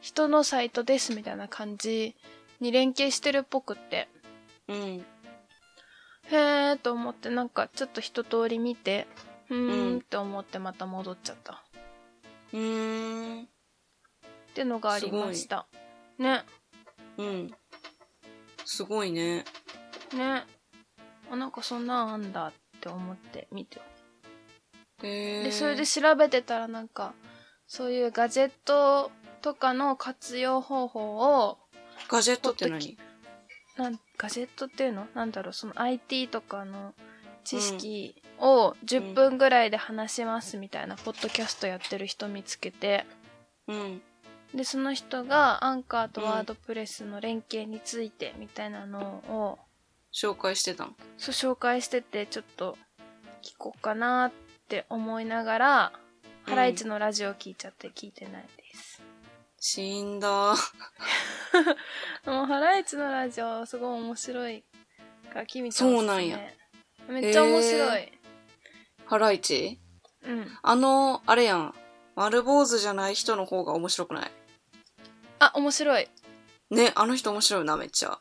[0.00, 2.14] 人のサイトですみたいな感じ
[2.60, 4.08] に連携してるっぽくって。
[4.68, 5.04] うん。
[6.30, 9.08] へーと思ってなんかちょっと一通り見て
[9.48, 11.62] うーうんんって思ってまた戻っちゃった。
[12.52, 13.42] うーん。
[13.42, 13.46] っ
[14.54, 15.66] てのがありました。
[16.18, 16.44] ね。
[17.18, 17.54] うん
[18.64, 19.44] すごいね。
[20.14, 20.44] ね。
[21.30, 23.80] あなんかそんなんあんだって思って見て。
[25.02, 27.14] へえでそれで調べてたらなんか
[27.66, 29.10] そういうガジェット
[29.42, 31.58] とかの活用方法を
[32.08, 32.98] ガジェットって何？
[33.76, 35.06] なんガジェットっていうの？
[35.14, 35.52] なんだろう？
[35.52, 36.94] その IT とかの
[37.44, 43.06] 知識を10分ぐらいで話しますみたいなポッドキャストやってる人見つけて。
[43.68, 44.02] うん
[44.54, 49.58] でその人がアンカーとワードプレスの連携についてみたいなのを、
[50.12, 52.76] 紹介してたんそう紹介しててちょっと
[53.42, 54.32] 聞こうかなっ
[54.68, 56.10] て思いながら、うん
[56.42, 59.02] ハライチのラジオ聞いちゃって聞いてないです。
[59.60, 60.54] 死んだ
[62.26, 64.64] もうハライチのラジオすごい面白い
[65.32, 66.40] からキミちゃんそうなんや。
[67.08, 68.12] めっちゃ面白い。
[69.04, 69.78] ハライチ？
[70.24, 70.58] うん。
[70.62, 71.74] あのあれやん。
[72.16, 74.30] 丸坊主じゃない人の方が面白くない？
[75.40, 76.08] あ、面白い。
[76.70, 78.18] ねあの人面白いなめっちゃ、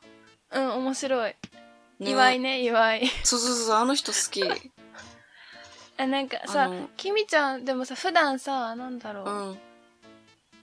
[0.52, 1.36] うん、面白い。
[2.00, 3.08] ね、岩井ね、岩井。
[3.24, 4.44] そうそうそうあの人好き
[5.98, 9.30] あ、なんかさあの、キミちゃん、でもさ、普段さ、なんだろう。
[9.30, 9.60] うん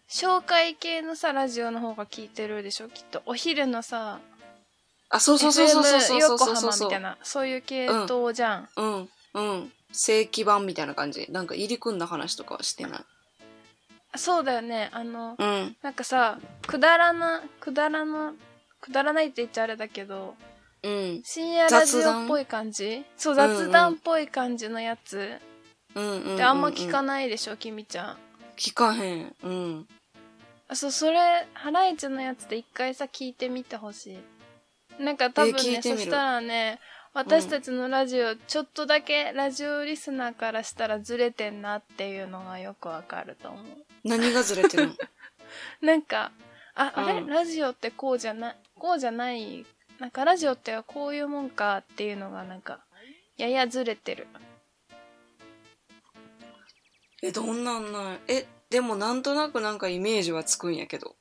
[0.09, 2.88] 紹介系のさ、ラジオの方が聞いてるでしょ？
[2.88, 3.22] きっと。
[3.26, 4.20] お昼のさ、
[5.09, 8.68] あそうそうそうそうそうそう横そうそうそう浜みたいな、そういう系統じゃん。
[8.76, 13.00] うんうん正規版みたいな感じなんか入り組んだ話とかはしてない
[14.18, 14.90] そうだよね。
[14.92, 15.76] あのうん。
[15.82, 18.34] なんかさくだらなくだらな
[18.80, 20.34] くだらないって言っちゃあれだけど
[20.82, 21.22] うん。
[21.24, 23.04] 深夜ラジオっぽい感じ？
[23.16, 25.40] そううんうん雑談っぽい感じのやつ。
[25.94, 26.10] うんうん。
[26.10, 28.16] うん、うん、であんま聞かないでしょきみちゃん。
[28.56, 29.34] 聞かへん。
[29.42, 29.86] うん。
[30.68, 34.18] あそうそれハライチのやつで一回さ聞いてみてほし
[34.98, 35.02] い。
[35.02, 36.80] なんか多分ねそしたらね
[37.12, 43.64] 私たちのラジオ、ちょっとだけラジオリスナーからしたらずれてんなっていうのがよくわかると思う
[44.09, 44.94] 何がずれてるの？
[45.82, 46.32] なんか
[46.74, 47.26] ああれ、うん。
[47.26, 49.64] ラジオってこうじゃないこうじゃない
[49.98, 52.80] なんかラジオってこういうもんかっていうのがなんか
[53.36, 54.26] ややずれてる。
[57.22, 58.18] えどんなんなん？
[58.28, 61.16] えでもなんとなくなんかイメージはつくんやけど。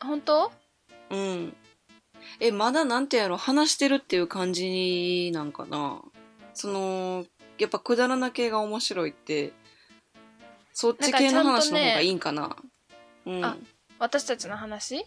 [0.00, 0.52] 本当？
[1.10, 1.56] うん。
[2.40, 3.36] えまだなんてやろ？
[3.36, 6.02] 話してるっていう感じなんかな？
[6.52, 7.24] その
[7.58, 9.52] やっぱくだらな系が面白いって
[10.78, 12.54] そっち系の話の方がいいんかな。
[13.24, 13.42] うん。
[13.42, 13.56] あ
[13.98, 14.96] 私たちの話？
[14.96, 15.04] い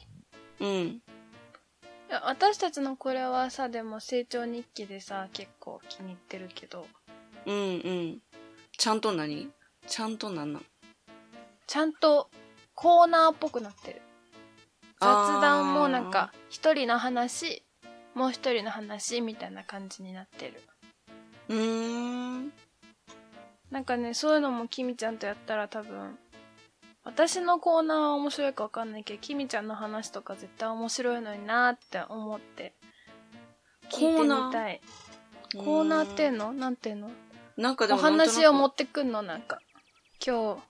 [0.59, 0.99] うん。
[2.09, 6.87] や私たちのこれはさでも成長日記でさ結構気に入ってるけど。
[7.45, 8.17] うんうん。
[8.79, 9.51] ちゃんと何？
[9.85, 10.65] ちゃんとなんなん？
[11.67, 12.31] ちゃんと
[12.73, 14.01] コーナーっぽくなってる。
[14.99, 15.05] 雑
[15.39, 17.61] 談もなんか一人の話
[18.15, 20.63] もう一人の話みたいな感じになってる。
[21.49, 22.51] うーん
[23.71, 26.17] なんかねそういうのもきみちゃんとやったら多分
[27.03, 32.73] 私のコーナーは面白いか分かんないけどきみちゃんの話とか絶対面白いのになって思って
[33.91, 34.81] 聞いてみたい。
[35.57, 37.07] コーナーっていうのなんていうの
[37.57, 39.59] おなんかでもなんとなく話を持ってくんのなんか
[40.23, 40.61] 今日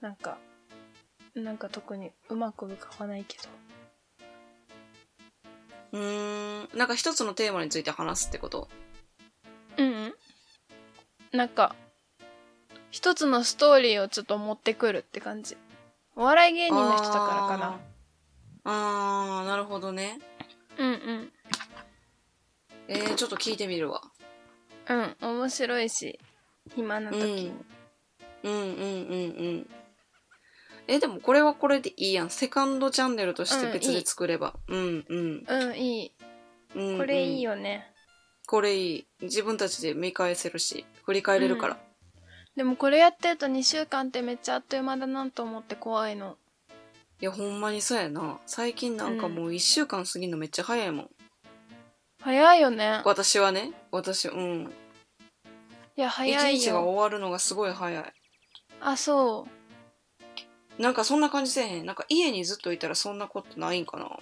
[0.00, 0.38] なんか
[1.34, 3.44] なんか特にうまく浮かばないけど。
[5.92, 6.78] うーん。
[6.78, 8.68] なんか一つのテーマについて話すってこと？
[9.76, 10.14] うんうん。
[11.32, 11.76] なんか
[12.96, 15.58] 一つのストーリーをちょっと持ってくるって感じ。
[16.16, 17.80] お笑い芸人の人だからかな。
[18.64, 19.46] あー。
[19.46, 20.18] なるほどね。
[20.78, 21.32] うんうん。
[22.88, 24.00] えー、ちょっと聞いてみるわ。
[24.88, 26.18] うん面白いし
[26.74, 27.18] 暇な時。
[27.18, 27.52] に、
[28.44, 28.84] うんうんうんう
[29.58, 29.70] ん。
[30.88, 32.30] えでもこれはこれでいいやん。
[32.30, 34.54] セカンドチャンネルとして別で作れば。
[34.68, 35.44] うんうん。
[35.46, 36.12] うんいい。
[36.74, 36.98] うんうん。
[37.00, 37.92] これいいよね、
[38.46, 39.06] これいい。
[39.20, 41.78] 自分たちで見返せるし振り返れるから、
[42.56, 46.36] でもこれやってると2週間ってめっちゃあっという間だなと思って怖いの。
[47.20, 48.40] いやほんまにそうやな。
[48.46, 51.10] 最近なんかもう1週間過ぎるのめっちゃ早いもん、
[52.20, 53.02] 早いよね。
[53.04, 53.72] 私はね。
[53.90, 54.72] 私うん。
[55.96, 58.12] いや早い一日がよ終わるのがすごい早い。
[58.80, 59.46] あそ
[60.78, 60.82] う。
[60.82, 61.86] なんかそんな感じせえへん。
[61.86, 64.18] なんか家にずっといたらそんなことないんかな。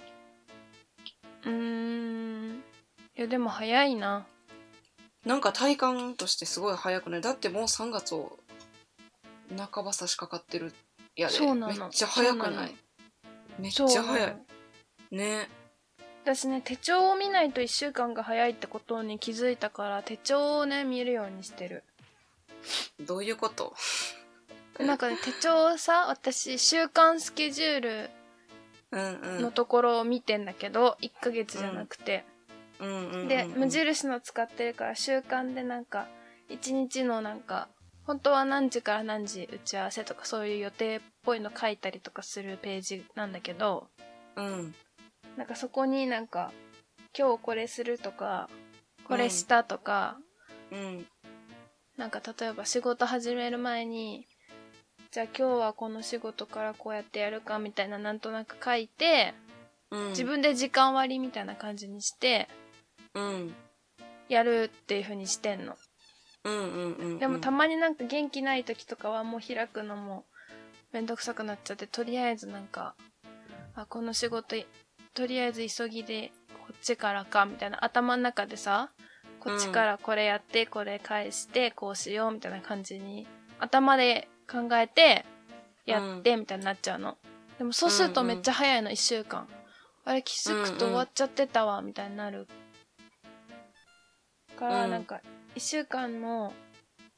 [1.45, 2.63] うーん。
[3.17, 4.27] いやでも早いな
[5.25, 7.21] なんか体感としてすごい早くない？
[7.21, 8.37] だってもう3月を
[9.57, 10.73] 半ば差し掛かってる
[11.15, 11.33] やで。
[11.33, 11.73] そうなの。
[11.73, 12.75] めっちゃ早くない？
[13.59, 14.37] めっちゃ早い。
[15.11, 15.49] ね。
[16.23, 21.83] 私ね手帳を見ないと1週間が早いってことに気づいたから手帳をね見るようにしてる。
[23.01, 23.75] どういうこと？
[24.79, 28.09] なんかね手帳をさ私週間スケジュール
[28.91, 29.41] うんうん。
[29.41, 32.25] のところを見てんだけど1ヶ月じゃなくて、
[33.27, 36.07] で無印の使ってるから週間でなんか
[36.49, 37.69] 1日のなんか
[38.05, 43.87] 本当は何時から何時打ち合わせとかそういう予定っぽいの書いたりとかするページなんだけど
[44.35, 44.75] うん。
[45.37, 46.51] なんかそこになんか
[47.17, 48.49] 今日これするとか
[49.07, 50.17] これしたとか、
[50.71, 51.05] うん。
[51.97, 54.27] なんか例えば仕事始める前に
[55.11, 59.33] じゃあ今日はこの仕事からこうやってやるかみたいななんとなく書いて
[59.91, 60.09] うん。
[60.09, 62.64] 自分で時間割みたいな感じにしてうん
[64.29, 65.75] やるっていう風にしてんの。
[66.43, 67.19] うんうんうんうん。
[67.19, 70.25] でもたまになんか元気ない時とかはもう開くのも
[70.91, 72.95] めんどくさくなっちゃってとりあえずなんか
[73.75, 74.55] あこの仕事
[75.13, 76.31] とりあえず急ぎで
[76.65, 78.91] こっちからかみたいな頭の中でさ
[79.39, 83.27] こっちからこれやってこれ返してこうしようみたいな感じに
[83.59, 85.25] 頭で考えて
[85.85, 87.15] やってみたいになっちゃうの、
[87.59, 89.47] でもそうするとめっちゃ早いの1週間。
[90.03, 92.47] あれ気づくと終わっちゃってたわみたいになる
[94.55, 94.91] からうん。
[94.91, 95.21] なんか
[95.55, 96.53] 1週間の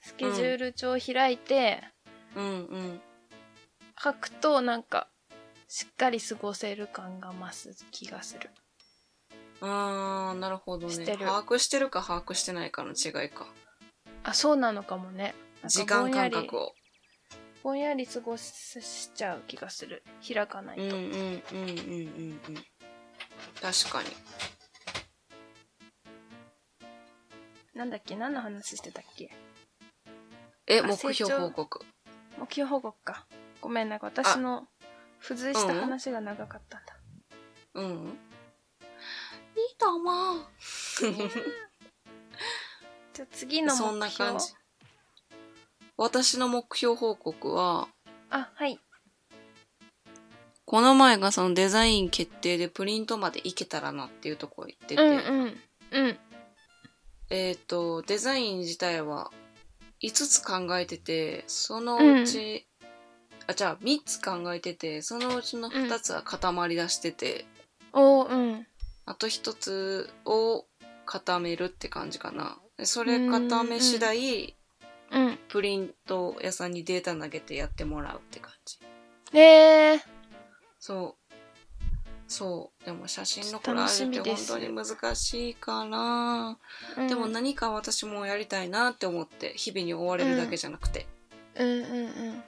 [0.02, 1.82] スケジュール帳を開いて
[2.36, 3.02] うんうん。
[4.02, 5.08] 書くとなんか
[5.68, 8.50] しっかり過ごせる感が増す気がする。
[9.60, 11.06] あーなるほどね。
[11.18, 13.48] 把握してるか把握してないかの違いか。
[14.24, 15.34] あそうなのかもね。
[15.66, 16.74] 時間感覚を。
[17.64, 20.04] ぼんやり過ごしちゃう気がする。
[20.26, 22.56] 開かないと、うんうんうんうんうんうん。
[23.62, 24.10] 確かに
[27.78, 28.16] なんだっけ？
[28.16, 29.30] 何の話してたっけ？
[30.66, 31.86] え、あ目標報告。
[32.40, 33.28] 目標報告か。
[33.62, 34.68] ごめん、なんか私の
[35.22, 36.98] 付随した話が長かったんだ。
[37.76, 38.18] うん。
[39.56, 40.46] いいと思う。
[43.14, 43.90] じゃあ次の目標。
[43.92, 44.54] そんな感じ。
[45.98, 47.88] 私の目標報告は、
[48.30, 48.80] あ、はい。
[50.66, 55.62] この前がそのデザイン決定でプリントまでいけたらなっていうところ言ってて、うんうん。
[55.92, 56.20] うん。
[57.30, 59.32] えっ、と、デザイン自体は
[60.02, 62.66] 5つ考えてて、そのうち、
[63.48, 67.46] あ、じゃあ3つ考えてて、そのうちの2つは固まり出してて、
[67.94, 68.68] おー、うん。
[69.06, 70.66] あと1つを
[71.06, 72.58] 固めるって感じかな。
[72.78, 74.56] でそれ固め次第、
[75.12, 75.40] うん。
[75.48, 78.80] プリント屋さんにデータ投げてやってもらうって感じ。
[79.38, 80.00] えー。
[80.80, 81.27] そう。
[82.28, 82.86] そう。
[82.86, 86.58] でも写真のコラージュって本当に難しいから、
[87.02, 91.08] うんでも何か私もやりたいなって思って、日々に追われるだけじゃなくて、
[91.56, 92.44] うんうんうん。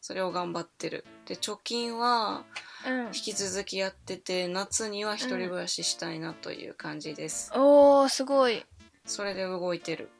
[0.00, 1.04] それを頑張ってる。
[1.26, 2.44] で、貯金は
[2.86, 3.12] うん引。
[3.12, 7.50] き続きやってて、夏には一人暮らししたいなという感じです。
[7.54, 8.64] おー、すごい。
[9.04, 10.10] それで動いてる。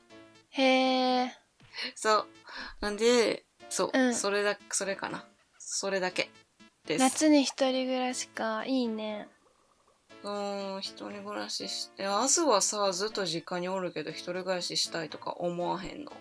[0.50, 1.28] へー。
[1.94, 2.26] そう。
[2.80, 5.24] なんで、そう、うんそれだ、それかな。
[5.58, 6.30] それだけ
[6.86, 7.00] です。
[7.00, 8.64] 夏に一人暮らしか。
[8.64, 9.28] いいね。
[10.22, 16.12] うーん、一人暮らしして、明日はさ、ずっと実家におるけど、一人暮らししたいとか思わへんの？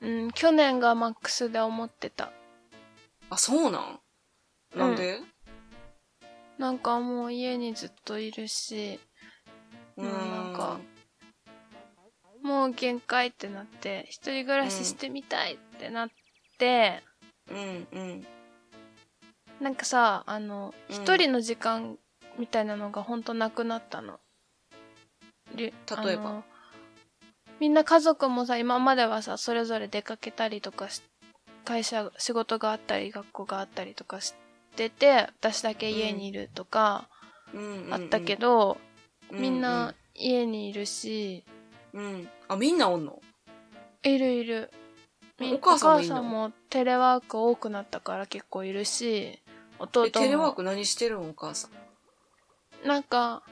[0.00, 2.30] うん、去年がマックスで思ってた。
[3.30, 4.00] あ、そうなん？
[4.76, 5.20] なんで？
[6.56, 9.00] なんかもう家にずっといるし、
[9.96, 10.78] ううんなんか
[12.42, 16.08] もう限界ってなって、一人暮らししてみたいってなっ
[16.58, 17.02] て、
[17.50, 18.26] うんうん。
[19.60, 20.94] なんかさ、あの、うん。
[20.94, 21.98] 一人の時間
[22.38, 24.20] みたいなのがほんとなくなったの。
[25.54, 25.72] り
[26.04, 26.42] 例えば？
[27.58, 31.02] みんな家族もさ、今まではさ、それぞれ出かけたりとかし、
[31.64, 34.34] 会社、仕事があったり、学校があったりとかし
[34.76, 37.08] てて、私だけ家にいるとか、
[37.90, 38.78] あったけ、ど、
[39.30, 41.44] うみんな、家にいるし、
[41.92, 42.04] うん。
[42.04, 42.28] うん。
[42.46, 43.20] あ、みんなおんの？
[44.04, 44.70] いるいる。
[45.40, 49.40] お母さんもテレワーク多くなったから結構いるし、
[49.78, 51.68] 弟え、テレワーも、ク何してるんお母さ
[52.84, 52.86] ん？
[52.86, 53.42] なんか、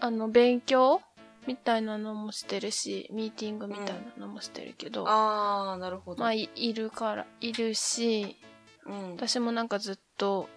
[0.00, 1.00] あの、勉強
[1.46, 6.20] みたいなのもしてるし、ミーティングみたいなのもしてるけど、あー、なるほど。
[6.20, 8.36] まあ、いいるから、いるし、
[8.86, 9.12] うん。
[9.16, 10.48] 私もなんかずっと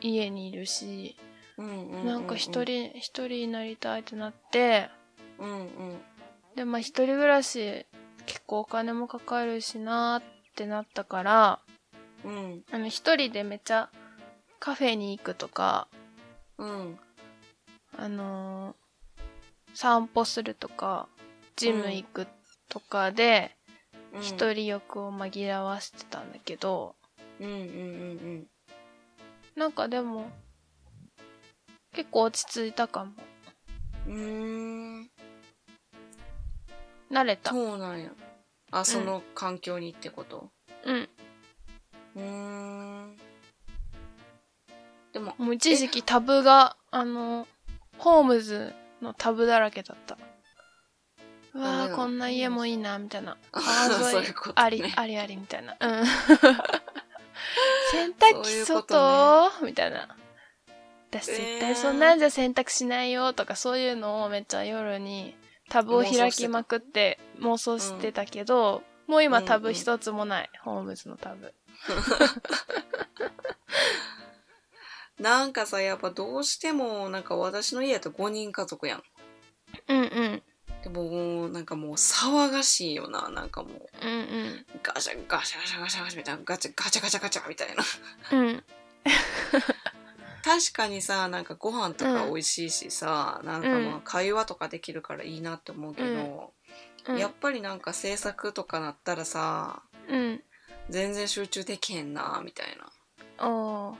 [0.00, 1.16] 家にいるし、
[1.56, 2.64] うんうんうんうんなんか一。
[2.64, 4.90] 人、一人になりたいってなって、
[5.38, 5.68] うんうん。
[6.56, 7.86] で、まあ一人暮らし
[8.26, 10.22] 結構お金もかかるしなーっ
[10.56, 11.60] てなったから、
[12.24, 12.64] うん。
[12.70, 13.90] あの一人でめっちゃ
[14.60, 15.88] カフェに行くとか、
[16.58, 16.98] うん。
[17.96, 18.74] あのー
[19.76, 21.08] 散歩するとか、
[21.56, 22.26] ジム行く
[22.68, 23.56] とかで、
[24.12, 24.22] うん。
[24.22, 26.94] 一人欲を紛らわしてたんだけど、
[27.40, 28.46] うんうんうん
[29.56, 30.30] なんかでも、
[31.92, 33.12] 結構落ち着いたかも。
[34.06, 34.14] うん。
[34.14, 35.10] うーん。
[37.10, 37.50] 慣れた。
[37.50, 38.10] そうなんや。
[38.70, 40.50] あ、その環境にってこと？
[40.84, 41.08] うん。
[42.16, 42.93] うーん。
[45.14, 47.46] でも、もう一時期タブが、あの、
[47.98, 50.18] ホームズのタブだらけだった。
[51.54, 53.38] うわあー、こんな家もいいな、みたいな。
[53.52, 55.76] あ 川そう沿いいうことねあり、ありあり、みたいな。
[55.78, 56.04] うん。
[57.92, 60.08] 洗濯機外、ねみたいな。
[61.10, 65.36] 私絶えー対そんなんじゃ洗濯しないよとかそういうのをめっちゃ夜に
[65.68, 71.54] タブを開きまくって妄想してたけど、もう今タブ一つもない、ホームズのタブ。
[75.20, 79.02] なんかさ、やっぱどうしても、なんか私の家やと5人家族やん。
[79.88, 80.42] うんうん。
[80.82, 83.30] でもなんかもう騒がしいよな。
[83.30, 84.66] なんかもう、うんうん。
[84.82, 87.84] ガシャガシャガシャガシャガシャみたいな、ガチャガチャガチャガチャみたいな。
[88.38, 88.64] うん。
[90.44, 96.52] 確かにさ、なんかご飯とか美味しいしさ、なんかまうんあ会話とかできるからいいなって思うけど、
[97.06, 97.18] うん。
[97.18, 100.42] やっぱりなんか制作とかなったらさ、うん。
[100.90, 102.76] 全然集中できへんな、みたい
[103.38, 103.94] な。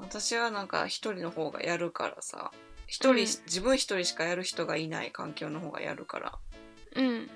[0.00, 2.50] 私はなんか一人の方がやるからさ
[2.86, 6.38] 一人、うん自分一人しかやる人がいない環境の方がやるから
[6.96, 7.30] うん。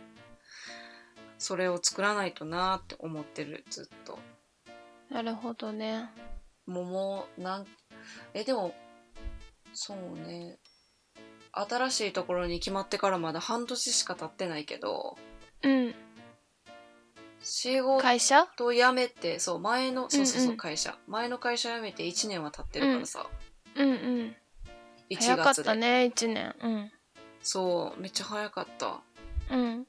[1.39, 4.19] それを作らないとなって思ってるずっと
[5.11, 6.09] なるほどね。
[6.67, 7.67] もうもうなん
[8.33, 8.75] えでも
[9.75, 10.59] そうね
[11.53, 15.17] 新しいところに決まってからまだ半年しか経ってないけど
[15.63, 15.95] うん。
[17.43, 18.47] 仕事会社？
[18.57, 20.97] 辞めてそう前のそうそうそう、うんうん会社。
[21.07, 23.26] 前の会社辞めて1年は経ってるからさ、
[23.76, 24.36] うんうん。
[25.11, 26.55] 1早かったね、一年。
[26.62, 26.93] うん。
[27.43, 29.01] そうめっちゃ早かった。
[29.51, 29.86] うん。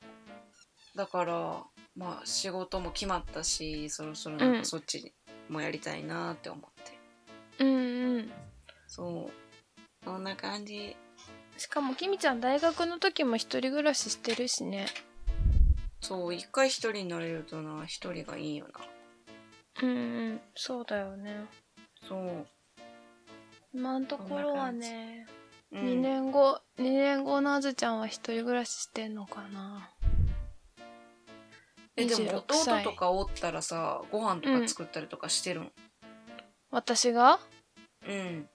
[0.95, 1.63] だから
[1.95, 4.59] まあ仕事も決まったしそろそろなんうん。
[4.59, 5.13] かそっち
[5.49, 8.31] もやりたいなって思って、うんうん。
[8.87, 9.33] そう。
[10.03, 10.95] そんな感じ。
[11.55, 14.87] しかもきみちゃん大学の時も一人暮らししてるしね
[16.03, 18.81] そう一回一人になれるとな一人がいいよな。
[19.81, 21.45] うんうんそうだよね。
[22.07, 22.45] そう、
[23.73, 25.25] 今のところはね、
[25.71, 29.89] う2ん、年後2年後のあずちゃんは一人暮らししてんのかな。
[31.95, 32.83] えでも26弟歳。
[32.83, 35.71] とかおったらさご飯とか作ったりとかしてるん。
[36.69, 37.39] 私が？
[38.05, 38.49] うん、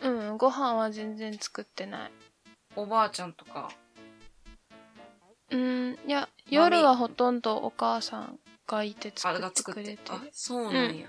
[0.00, 2.12] うんご飯は全然作ってない。
[2.76, 3.70] おばあちゃんとか
[5.52, 5.98] うん。
[6.06, 9.82] いや夜はほとんどお母さんがいてあ作ってが作って。
[9.82, 11.08] くれてるあそうなんや。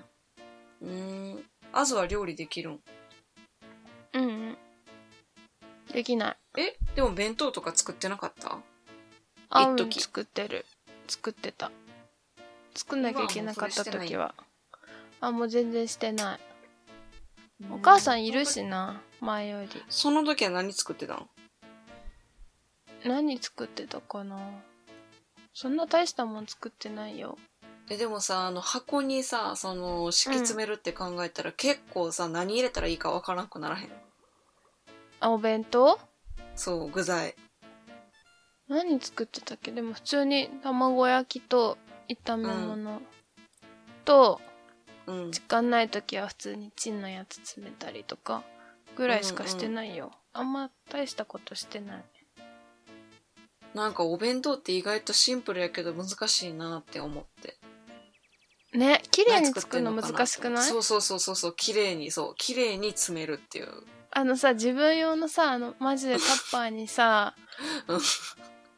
[0.81, 1.43] うーん。
[1.71, 2.79] あずは料理できるん？
[4.13, 4.57] うんうん。
[5.91, 6.37] できない。
[6.59, 6.77] え？
[6.95, 8.59] でも弁当とか作ってなかった？
[9.49, 10.01] あうん一時。
[10.01, 10.65] 作ってる。
[11.07, 11.71] 作ってた。
[12.75, 14.35] 作んなきゃいけなかった時は。
[15.21, 16.39] あもう全然してない。
[17.71, 19.69] お母さんいるしな前より。
[19.89, 21.29] その時は何作ってたん？
[23.05, 24.37] 何作ってたかな？
[25.53, 27.37] そんな大したもん作ってないよ。
[27.89, 33.89] えでもさあの箱にさその敷き詰めるって考えたら、結構さ何入れたらいいかわからなくならへん
[35.19, 35.99] あお弁当？
[36.55, 37.35] そう具材。
[38.69, 39.71] 何作ってたっけ？
[39.71, 41.77] でも普通に卵焼きと
[42.07, 43.01] 炒め物、
[44.05, 44.39] と
[45.05, 45.31] うん。
[45.31, 48.43] 時間ない時は普通にチンのやつ詰めたりとか
[48.95, 52.03] ぐらいしかしてないよ、あんま大したことしてない
[53.73, 57.57] なんかお弁当って意外とシンプルやけど難しいなって思って。
[58.77, 60.63] ね綺麗に作るの何難しくない？
[60.63, 63.67] そうそうそうそうそう綺麗にそう綺麗に詰めるっていう。
[64.11, 67.35] あのさ自分用のさあのマジでタッパーにさ
[67.87, 67.99] うん。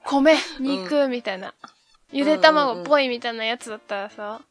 [0.04, 1.54] 米肉みたいな、
[2.12, 4.42] ゆで卵っぽいみたいなやつだったらさ、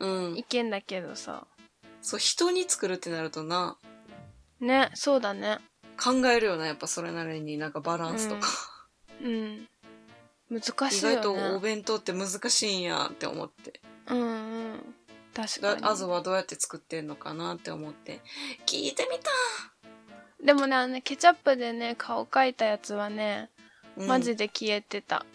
[0.00, 0.36] うん。
[0.38, 1.46] いけんだけどさ。
[2.00, 3.76] そう人に作るってなるとな。
[4.60, 5.58] ねそうだね。
[6.02, 8.48] 考えるよなやっぱそれなりになんかバランスとか、
[9.22, 9.68] うん
[10.60, 11.16] 難し意いよね。
[11.16, 13.80] 外とお弁当って難しいんやって思って。
[14.08, 14.24] うんう
[14.74, 14.94] ん。
[15.34, 15.86] 確だかに。
[15.86, 18.20] あずはどうやって作ってんのかなって思って。
[18.66, 19.30] 聞いてみた、
[20.44, 23.50] でもねあのねケチャップでね顔描いたやつはね
[23.96, 24.06] うん。
[24.06, 25.26] マジで消えてた、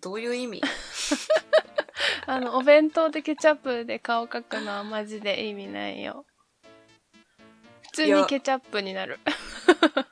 [0.00, 0.62] どういう意味？
[2.26, 6.24] あのお弁当でケチャップで顔描くのはマジで意味ないよ。
[7.82, 9.18] 普通にケチャップになる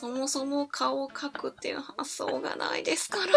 [0.00, 3.24] そもそも顔を描くっていう発想がないですから。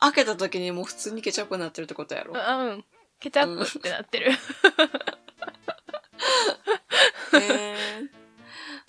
[0.00, 2.34] 開けた時にもう普通にケチャップになってるってことやろ。
[2.34, 2.84] あうん。
[3.20, 4.36] ケチャップってなってる、へ
[7.44, 7.76] え。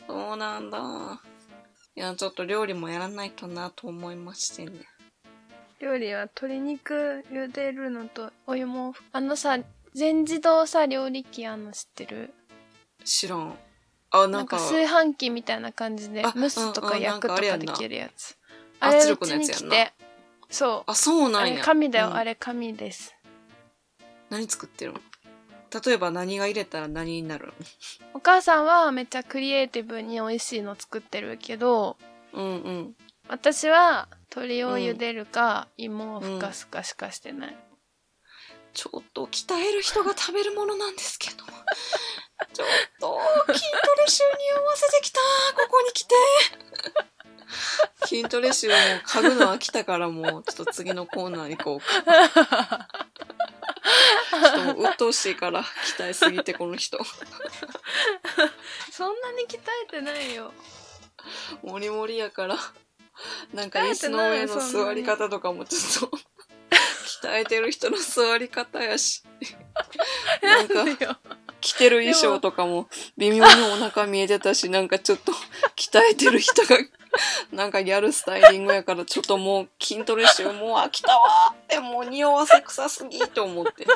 [0.08, 1.22] そうなんだ。
[1.98, 4.88] いやちょっと料理もやらないとなと思いましてね。
[5.80, 9.58] 料理は鶏肉茹でるのとお湯もあのさ
[9.94, 12.34] 全自動さ料理機あの知ってる？
[13.04, 13.58] 知らん
[14.24, 18.38] あななんんかか炊飯器みたいな感じであ蒸すとうんうんか焼くとかできるやつ。
[18.80, 19.94] ああれう圧力のやちに来つやんなて。
[20.50, 20.92] そう。
[20.92, 21.62] あそうなんや。
[21.64, 22.14] 紙だよ、うん。
[22.16, 23.16] あれ紙です。
[24.30, 25.00] 何作ってるの？
[25.86, 27.54] 例えば何が入れたら何になる
[28.14, 31.98] お母さんはめっちゃクリエイティブに美味しいの作ってるけど
[32.34, 32.96] のうんうん。
[33.28, 37.58] 私は鶏を茹でるか、芋をふかすかしかしてない、
[38.74, 41.44] ちょっと鍛える人が食べるものなんですけど。
[42.54, 42.68] ちょっ
[43.00, 45.20] と筋トレ集に合わせてきた
[45.56, 46.16] ここに来て
[48.06, 48.74] 筋トレ集も
[49.08, 52.88] 嗅ぐのは来たからもうちょっと次のコーナーに行こうか。
[54.32, 55.64] ちょっともう鬱陶しいから
[55.98, 57.00] 鍛えすぎてこの人。
[58.92, 60.52] そんなに鍛えてないよ
[61.64, 62.58] モリモリやから。
[63.54, 66.18] なんか椅子の上の座り方とかもちょっと
[67.28, 69.24] 鍛えてる人の座り方やし。
[70.42, 70.68] なん
[70.98, 71.20] か
[71.66, 72.88] 着てる衣装とかも
[73.18, 75.32] 微妙にお腹見えてたし、なんかちょっと
[75.76, 76.78] 鍛えてる人が、
[77.52, 83.88] なんかやるスタイリングやから、ちょっともう筋トレ集もう飽きたわーって、もう匂わせ臭すぎと思って。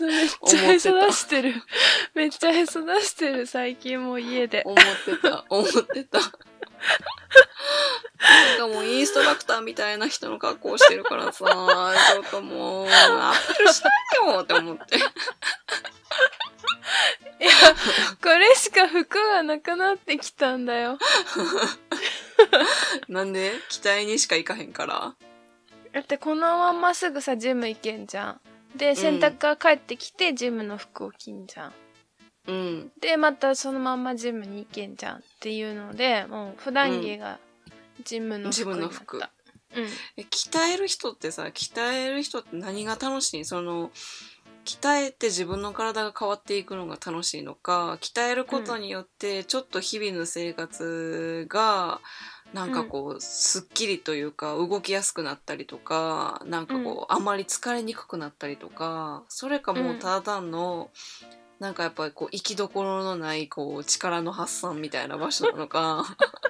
[0.00, 1.54] めっちゃへそ出してる
[2.14, 6.20] めっちゃへそ出してる最近もう家で思ってた、思ってた。
[8.58, 13.92] なんかもうインストラクターみたいな人の格好してるからさ、ちょっともう、アピールしたい
[14.34, 14.96] よって思って。
[14.96, 15.06] いや
[18.22, 20.98] これしか服がなくなってきたんだよ。
[23.08, 23.52] なんで？
[23.68, 25.14] 期待にしか行かへんから。
[25.92, 28.40] だってこのまんますぐさジム行けんじゃん。
[28.76, 31.72] で洗濯から帰ってきてジムの服を着んじゃん
[32.46, 32.92] うん。
[33.00, 37.38] で、またそのまんまジムに行けんじゃんっていうので、もう普段着が
[38.04, 38.80] ジムの服った。
[38.80, 39.24] の服うん。
[40.16, 43.44] え鍛える人ってさ鍛える人って何が楽しい？
[43.44, 43.90] その
[44.64, 52.00] 鍛えて自分の体が変わっていくのが楽しいのか鍛えることによってちょっと日々の生活が
[52.52, 60.90] なんかこう、すっきりというか動きやすくなったりとかなんかこう、あまり疲れにくくなったりとかそれかもうただ単の、
[61.58, 66.04] なんかやっぱりこう生きどころのないこう力の発散みたいな場所なのか。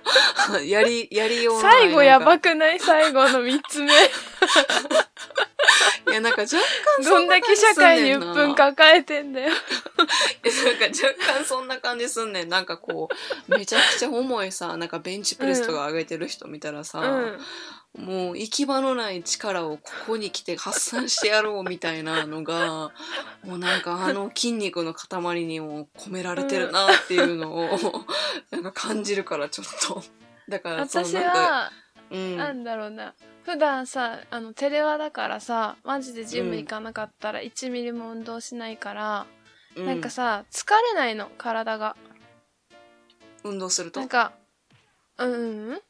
[0.66, 2.80] やりやりようのない最後やばくない？
[2.80, 3.92] 最後の3つ目。
[6.16, 6.56] いやなんか若
[6.98, 9.50] 干どんだけ社会に鬱憤抱えてんだよ。
[9.98, 12.48] なんか若干そんな感じすんねん。
[12.48, 13.08] なんかこ
[13.48, 18.06] う、めちゃくちゃ重いさ、なんかベンチプレスとか上げてる人見たらさ、うん。
[18.06, 22.92] もう行き場のない力をここに来て発散してやろうみたいなのが、
[23.44, 27.78] もうなんかあの筋肉の塊にも込められてるなっていうのを、
[28.50, 30.02] なんか感じるからちょっと。
[30.48, 31.72] だからその私なんか、は、
[32.10, 32.36] うん。
[32.38, 33.14] なんだろうな。
[33.46, 39.26] 普段さ、あの、テレワだからさ、マジでジム行かなかったら1ミリも運動しないから、
[39.76, 41.96] うんなんかさ、疲れないの、体が。
[43.44, 44.00] 運動すると？
[44.00, 44.32] なんか、
[45.18, 45.80] うんうん。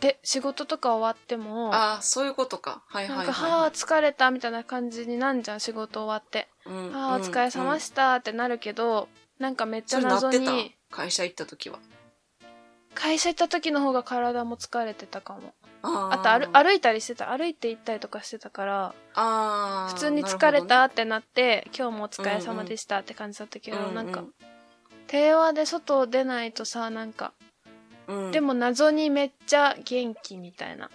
[0.00, 2.82] で、仕事とか終わっても、ああ、そういうことか。
[2.86, 3.50] はいはいはい、なんか、はい。
[3.50, 6.48] はあ、疲れたみたいな感じになんじゃん、仕事終わって。
[6.66, 9.08] うんはあ、お疲れ様したってなるけど、
[9.38, 11.78] なんかめっちゃ謎に、会社行った時は。
[12.94, 15.54] 会社行った時の方が体も疲れてたかも。
[15.86, 17.30] ああと歩、歩いたりしてた。
[17.36, 18.94] 歩いて行ったりとかしてたから、
[19.88, 23.94] 普通に疲れたってなって、今日もお疲れ様でしたって感じだったけど、うんうん。
[23.94, 24.24] なんか、
[25.08, 27.32] 平和で外出ないとさ、なんか、
[28.08, 30.90] うん、でも謎にめっちゃ元気みたいな。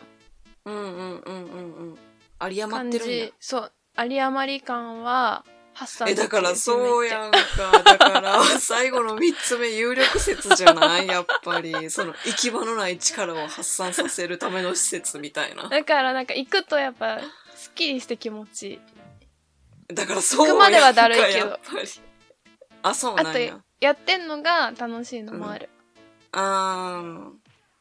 [0.66, 1.98] うんうんうんうんうん。
[2.42, 3.26] 有り余感ってるんや。
[3.28, 3.34] じ。
[3.40, 7.08] そう、有り余り感は発散えだからそうん。
[7.08, 7.40] やんか。
[7.84, 11.08] だから 最後の3つ目有力説じゃない？
[11.08, 11.90] やっぱり。
[11.90, 15.70] その行き場のない力を発散させるための施設みたいな。
[15.70, 17.20] だからなんか行くとやっぱ、
[17.56, 19.96] すっきりして気持ちいい。
[19.96, 21.38] だからそう行くまではだるいけど。
[21.40, 21.88] やんかやっぱり。
[22.84, 25.70] あそうあとなんや、やってんのが楽しいのもある。
[26.34, 27.32] あー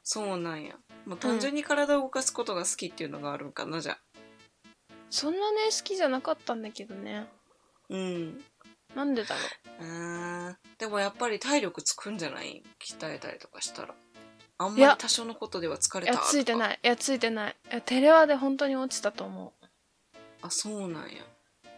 [0.03, 0.75] そうなんや。
[1.07, 3.99] もう単純に体を動かすことが好きっていうのがあるんかなじゃあ。
[5.09, 7.27] そんなね、好きじゃなかったんだけどね。
[7.91, 8.41] うん
[8.95, 9.41] なんでだろ
[9.81, 9.85] う？
[9.85, 12.63] あーでもやっぱり体力つくんじゃない？
[12.81, 13.95] 鍛えたりとかしたら
[14.59, 16.87] あんまいやり多少のことでは疲れたいや、ついてないい。
[16.87, 17.57] いや、ついてない。
[17.71, 19.67] いや、テレワで本当に落ちたと思う。
[20.43, 21.23] あそうなんや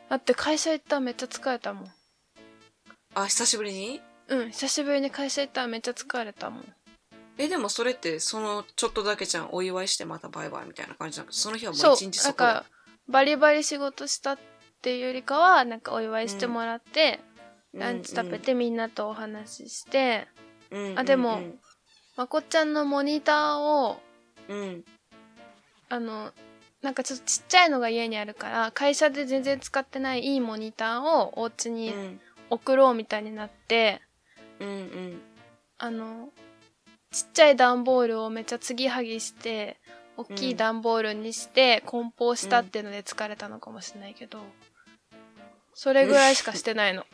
[0.09, 1.93] だって会社行ったらめっちゃ疲れたもん。
[3.15, 4.01] あ久しぶりに？
[4.29, 6.65] うん、久しぶりに会社行ったらめっちゃ疲れたもん。
[7.39, 12.37] えでもそれってそのちょっとだけじゃんお祝いしてまたバイバイみたいな感じじゃなくてその日はもうそう一日、そこで？
[12.37, 12.65] か、
[13.09, 14.39] バリバリ仕事したっ
[14.83, 17.21] ていうよりかは、なんかお祝いしてもらって、
[17.73, 20.27] ランチ食べてみんなとお話しして、
[20.71, 20.83] うん。
[20.91, 21.59] うんあでもうん
[22.17, 24.01] まこっちゃんのモニターを、
[24.49, 24.85] うん。
[25.89, 26.33] あの、
[26.83, 32.21] なんかちょっとちっちゃいのが家にあるから、会社で全然使ってないいいモニターをお家うにん。
[32.51, 34.03] 送ろうみたいになって、
[34.61, 35.23] うんうん。
[35.79, 36.29] あの、
[37.11, 39.79] ちっちゃい段ボールをめっちゃ継ぎはぎして、
[40.17, 44.41] 大きい段ボールにして梱包したっていうので疲れたのかもしれないけど、
[45.75, 47.07] それぐらいしかしてないの。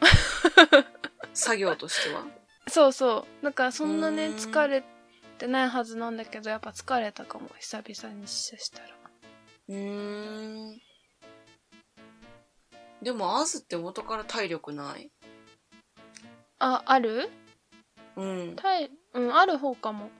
[1.33, 2.25] 作業としては？
[2.69, 3.45] そうそう。
[3.45, 4.83] だからそんなね、疲れ
[5.39, 8.89] てないはずなんだけど、やっぱ疲れたかも、久々に試写したら。
[9.69, 10.79] うーん
[13.03, 15.11] でもアズって元から体力ない？
[16.59, 17.31] あ、ある？
[18.17, 20.11] うん体、うん、ある方かも。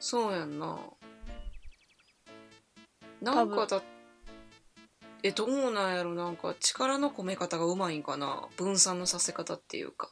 [0.00, 0.80] そうやんな
[3.20, 3.80] なんかだ
[5.22, 6.28] えどうなんやろな。
[6.28, 8.48] んか力の込め方がうまいんかな。
[8.56, 10.10] 分散のさせ方っていうか。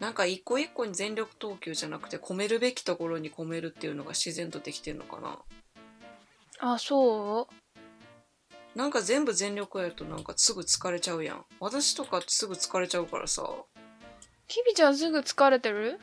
[0.00, 5.38] なんか一個一個に全力投球じゃなくて込めるべきところに込めるっていうのが自然とできてんのかな。
[6.60, 7.54] あ、そう？
[8.78, 11.44] なんか全部全力やるとなんかすぐ疲れちゃうやん。
[11.60, 13.48] 私とかすぐ疲れちゃうからさ。
[14.46, 15.98] キビちゃんすぐ疲れてる？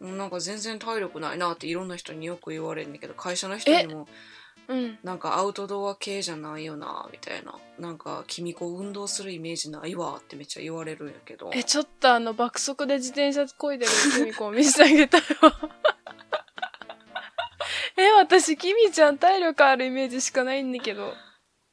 [0.00, 4.06] うんなんか全然体力ないなっていろんな人によく言われるんだけど会社の人にも
[4.72, 4.98] うん。
[5.02, 15.58] なんかアウトドア系じゃないよなみたいななんか君子運動するイメージないわってめっちゃ言われるんやけどえ、ちょっとあの、爆速で自転車こいでるキミコを見せてあげたいわ。
[17.96, 21.12] え、私、キミちゃん体力あるイメージしかないんだけど。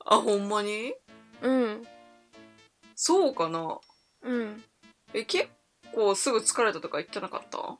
[0.05, 0.93] あほんまに？
[1.41, 1.87] うん。
[2.95, 3.79] そうかな
[4.23, 4.63] うん。
[5.13, 5.47] え結
[5.93, 7.77] 構すぐ疲れたとか言ってなかった？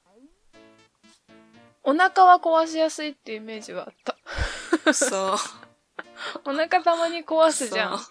[1.84, 4.16] お腹は壊しやすいっていうイメージはあった。
[4.94, 5.38] さ
[6.46, 7.98] お腹たまに壊あすじゃん。
[7.98, 8.06] さ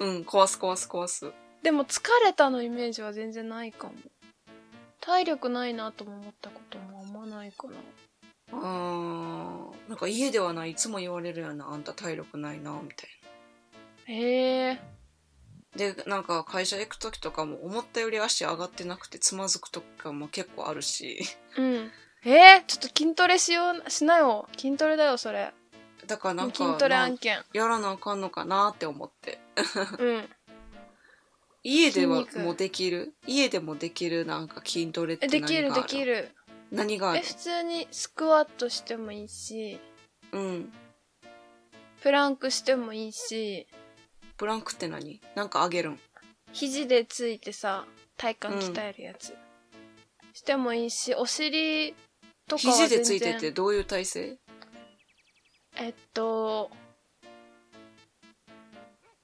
[0.00, 1.32] あうん壊す壊す壊す
[1.62, 3.94] でも疲れたのイメージは全然ないかも。
[5.00, 7.74] 体力ないなとも思ったこともあんまないかな。
[8.52, 13.10] あーなんか家ではないいつも言われるやんなあんた体力ないなみたい
[14.06, 14.74] へえ。
[14.74, 14.80] な
[15.76, 21.18] でなんか会社行く時とかも思ったより足上がってなくてつまずくとかも結構あるし
[21.56, 21.90] うん。
[22.24, 24.48] えー、ちょっと筋トレしよう、しなよ。
[24.58, 25.52] 筋トレだよ、それ。
[26.06, 27.38] だからなんか筋トレな案件。
[27.52, 29.38] やらなあかんのかなって思って。
[29.98, 30.28] うん。
[31.64, 33.14] 家ではもうできる？
[33.26, 36.14] 家でもできるなんか筋トレってえ、何があるできる、できる。
[36.72, 37.22] え、何がある？
[37.22, 39.78] 普通にスクワットしてもいいし、
[40.32, 40.72] うん。
[42.00, 43.66] プランクしてもいいし、
[44.36, 45.20] プランクって何？
[45.34, 45.98] なんかあげるん？
[46.52, 47.84] 肘でついてさ、
[48.16, 49.36] 体幹鍛えるやつ。
[50.32, 51.94] してもいいし、お尻
[52.48, 52.88] とかは全然。
[52.88, 54.38] 肘でついててどういう体勢？
[55.78, 56.70] えっと、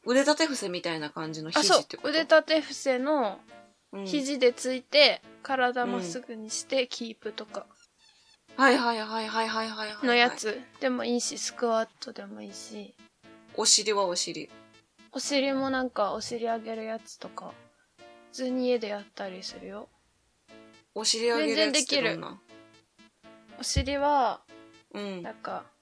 [0.07, 2.09] 腕立て伏せみたいな感じのあ、そう肘って、こと？
[2.11, 3.41] 腕立て伏せの
[3.93, 4.07] うん。
[4.07, 7.67] 肘でついて、体まっすぐにしてキープとか。
[8.57, 10.61] はいはいはいはいはいはいはいのやつ。
[10.81, 12.95] でもいいし、スクワットでもいいし、
[13.57, 14.51] お尻はお尻。
[15.13, 17.53] お尻もなんかお尻上げるやつとか、
[18.31, 19.89] 普通に家でやったりするよ。
[20.95, 22.41] お尻上げるやつってどんな？
[23.59, 24.41] お尻は、
[24.93, 25.23] うん。
[25.23, 25.74] なんか、何、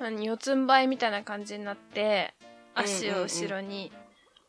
[0.00, 2.34] 四つん這いみたいな感じになって、
[2.74, 3.92] 足を後ろに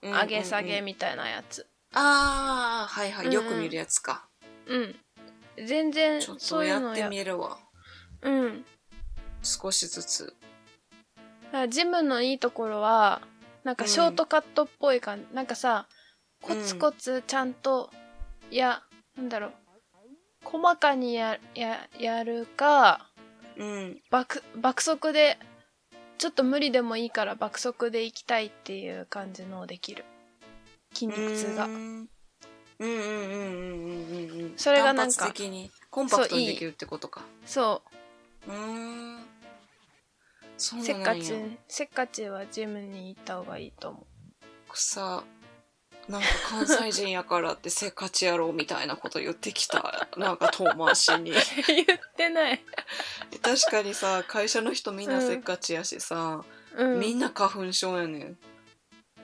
[0.01, 1.65] 上げ下げうんうんうんみたいなやつ。
[1.93, 4.27] ああはいはうんうんいよく見るやつか、
[4.65, 4.95] うん。
[5.65, 7.57] 全然ちょっそとやってみるわ
[8.21, 8.65] うん。
[9.41, 10.33] 少しずつ
[11.69, 13.21] ジムのいいところは、
[13.63, 15.33] なんかショートカットっぽい感じ。
[15.33, 15.87] なんかさ、
[16.41, 17.89] コツコツちゃんと、
[18.51, 18.83] いや、
[19.15, 19.53] なんだろう。
[20.43, 23.06] 細かにや、や、やるか、
[23.57, 24.01] うん。
[24.09, 25.37] 爆、爆速で、
[26.17, 30.05] ちょっと無理でもいいから爆速で行きたいっていう感じのできる。
[30.93, 31.65] 筋肉痛が。
[31.65, 31.69] う。
[31.69, 32.09] ん。
[32.79, 37.25] うんうんうんうんうんそれがなんか的にコンパクトにできるってことか。
[37.45, 37.81] そ
[38.47, 38.53] うう。
[38.53, 39.15] ん。
[39.17, 39.21] や
[40.57, 41.33] せっかち、
[41.67, 44.05] せっかちはジムに行った方がいいと思う。
[44.71, 45.23] 草
[46.09, 50.07] なんか関西人やからってせっかちやろうみたいなこと言ってきた。
[50.17, 51.31] なんか遠回しに。
[51.31, 52.61] 言ってない。
[53.41, 56.43] 確かにさ会社の人みんなせっかちやしさ、
[56.75, 56.99] うん。
[56.99, 58.37] みんな花粉症やねん。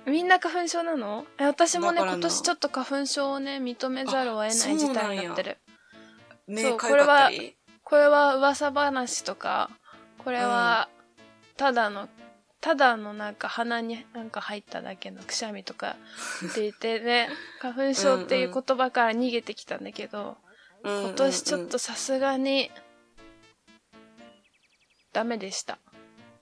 [0.05, 1.25] みんな花粉症なの？
[1.37, 5.57] え私もね今年ちょっと花粉症をね認めざるを得ない事態になってる。
[6.47, 7.55] 目かゆかったり？
[7.83, 9.69] これは噂話とか
[10.17, 10.89] これは
[11.55, 12.09] ただの、
[12.63, 15.97] ただのなんか鼻になんか入っただけのくしゃみとか
[16.49, 17.27] って言ってね
[17.59, 20.37] 花粉症っていう言葉から逃げてきたんだけど、
[20.81, 22.71] 今今年ちょっとさすがに
[25.11, 25.77] ダメでした。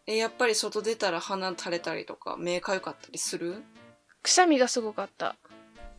[0.06, 3.64] えやっぱり外出たら鼻垂れたりとか目かゆかったりする？
[4.22, 5.36] くしゃみがすごかった。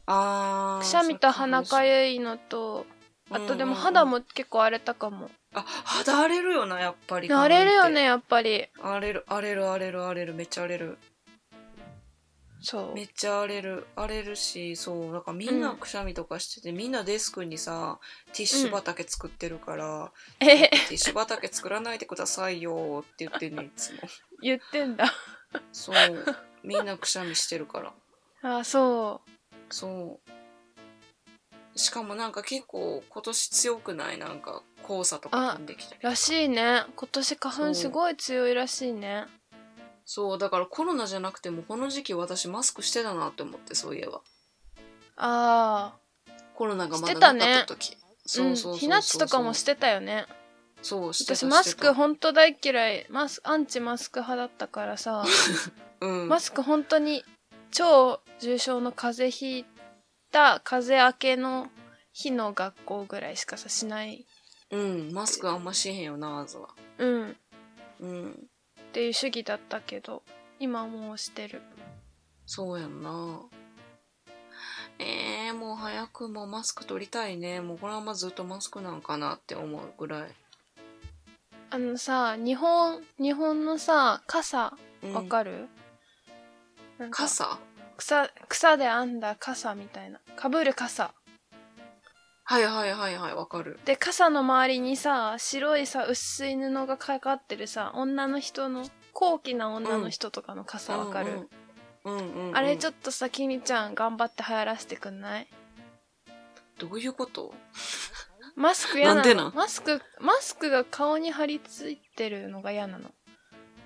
[0.07, 2.87] あーくしゃみと鼻かゆゆいのと
[3.29, 3.75] あとでもうんうんうん。
[3.75, 8.67] 肌も結構荒れたかもあ肌荒れるよなやっぱり荒れるよねやっぱり。
[8.81, 10.35] 荒れる荒れる荒れる荒れる。
[10.35, 10.99] めっちゃ荒れる。
[12.61, 12.95] そう。
[12.95, 15.13] めっちゃ荒れる荒れるしそう。
[15.13, 17.99] だからみんなくしゃみとかしてて、みんなデスクにさ
[18.33, 23.99] ティッシュ畑作ってるから、えティッシュ畑作らないでくださいよって言ってんねんいつも。
[24.41, 25.13] 言ってんだ。
[25.73, 25.97] そう。
[26.63, 27.81] みんなくしゃみしてるか
[28.43, 28.59] ら。
[28.59, 29.21] あそ
[29.69, 30.42] そう
[31.75, 34.19] しかもなんか結構今年強くない？
[34.19, 36.85] なんか黄砂とか飛んできたりうらしいね。
[36.97, 39.25] 今年花粉すごい強いらしいね。
[40.05, 40.39] そう。
[40.39, 44.21] だからコロナじゃなくてもこの時期私マスクしてたなって思ってそういえば。
[45.17, 45.95] あ
[46.55, 47.95] コロナがまだなかった時。
[47.95, 48.79] あそうそうそうそう。
[48.79, 50.27] ひなっちとかもしてたよね。
[50.83, 53.07] そうしてた私マスクしてたほんと大嫌い。
[53.09, 55.25] マスアンチマスク派だったからさ。
[56.03, 56.29] うん。
[56.29, 57.25] マスク本当に
[57.71, 59.65] 超重症の風邪ひい
[60.33, 61.69] た風邪明けの
[62.13, 64.27] 日の学校ぐらいしかさしない。
[64.71, 66.71] うんマスクあんましへんよなまずは。
[66.99, 67.37] うん。
[68.01, 68.31] うん。
[68.33, 70.23] っていう主義だったけど
[70.59, 71.63] 今もうしてる。
[72.47, 73.41] そうやんな。
[74.99, 77.61] えー、もう早くもうマスク取りたいね。
[77.61, 80.31] もうこれはまずっとマスクなんかなって思うぐらい、
[81.71, 85.13] あのさ日本日本のさ傘うん。
[85.15, 85.69] わかる、
[86.99, 87.59] なんか傘？
[88.03, 90.19] 草草で編んだ傘みたいな。
[90.35, 91.15] かぶる傘。
[92.45, 93.79] はいはいはいはいわかる。
[93.85, 101.49] で傘の周りにさ白いさ薄い布がかかってるさ女の人の高貴な女の人とかの傘わかる、
[102.05, 105.47] うんうんうんうんうんあれちょっとさきみちゃん頑張って流行らせてくんない？
[106.81, 107.55] どういうこと？
[108.57, 109.21] マスク嫌なの？
[109.21, 109.55] なんでなん？
[109.55, 113.13] マスクマスクが顔に張り付いてるのが嫌なの。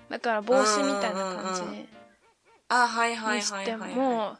[0.09, 1.96] だから帽子みたいな感じうんうんうんに
[2.69, 4.37] あはいはいはいはい、はも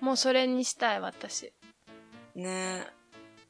[0.00, 1.52] うもうそれにしたい私。
[2.34, 2.86] ね。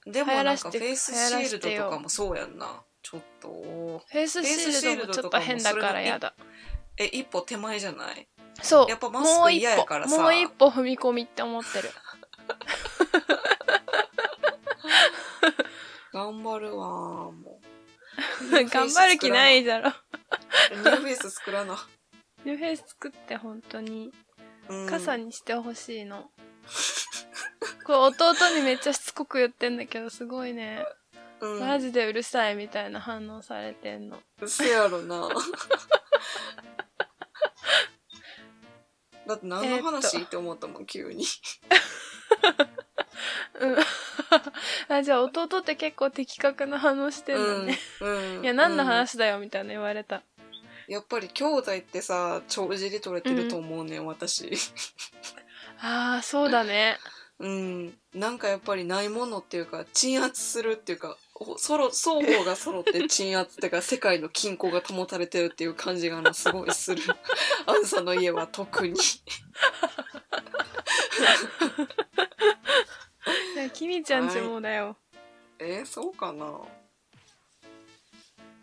[0.07, 2.83] でもなんかフェイスシールドとかもそうやんな。
[3.03, 3.49] ちょっと。
[3.49, 6.35] フェイスシールドもちょっと変だからやだ。
[6.97, 8.27] え一歩手前じゃない？
[8.63, 8.89] そう。
[8.89, 10.21] やっぱマスク嫌やからさ。
[10.21, 11.91] もう一歩もう一歩踏み込みって思ってる。
[16.13, 18.51] 頑張るわもう。
[18.51, 19.93] 頑張る気ないだろ。
[20.73, 21.77] ニューフェイス作らな、
[22.49, 24.11] ニューフェイス作って本当に
[24.71, 26.31] うん、傘にしてほしいの、
[27.85, 30.85] これ弟にめっちゃしつこく言ってんだけどすごいね、
[31.41, 34.21] うん、マジでうるさいみたいな反応されてんの。
[34.47, 35.27] せやろな。
[39.27, 40.27] だって何の話、えーっと。
[40.27, 41.25] って思ったもん急に。
[43.61, 43.77] うん。
[44.89, 50.23] あじゃあ弟って結構的確な反応してんのね、うんうんいや何のうん話だよみたいな言われた、
[50.89, 54.51] やっぱり兄弟ってさ帳尻取れてると思うねん、私。
[55.81, 56.99] ああそうだね。
[57.39, 57.99] うん。
[58.15, 67.03] なんかやっぱりないものっていうか鎮圧するっていうかおそろ双方が揃って 鎮圧っていうか世界の均衡が保たれてるっていう感じがなすごいする。
[67.67, 68.99] アンさんの家は特に。
[73.55, 74.97] いやキミちゃんちもだよ、
[75.59, 76.61] えーそうかな？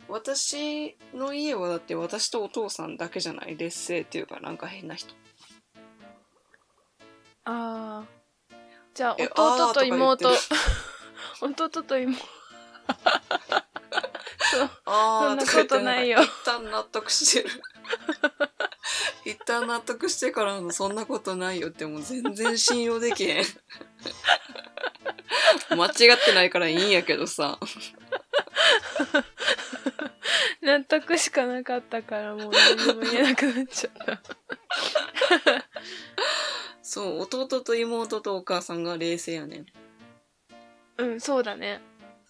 [0.07, 5.13] 私の家はだって私とお父さんだけじゃない劣勢っていうかなんか変な人。
[7.45, 8.05] ああ
[8.93, 10.29] じゃあえ弟と妹。
[11.41, 12.19] 弟と妹。
[12.19, 12.23] そ
[14.63, 16.21] うあー そんなことないよ。
[16.21, 17.61] 一旦納得してる
[19.25, 23.45] 一旦納得してからのそんなことないよってもう全然信用できへん。
[25.69, 25.93] 間違っ
[26.23, 27.59] てないからいいんやけどさ。
[30.61, 34.21] 納得しかなかったからもう何も言えなくなっちゃった。
[36.81, 39.65] そう弟と妹とお母さんが冷静やねん。
[40.97, 41.81] うんそうだね。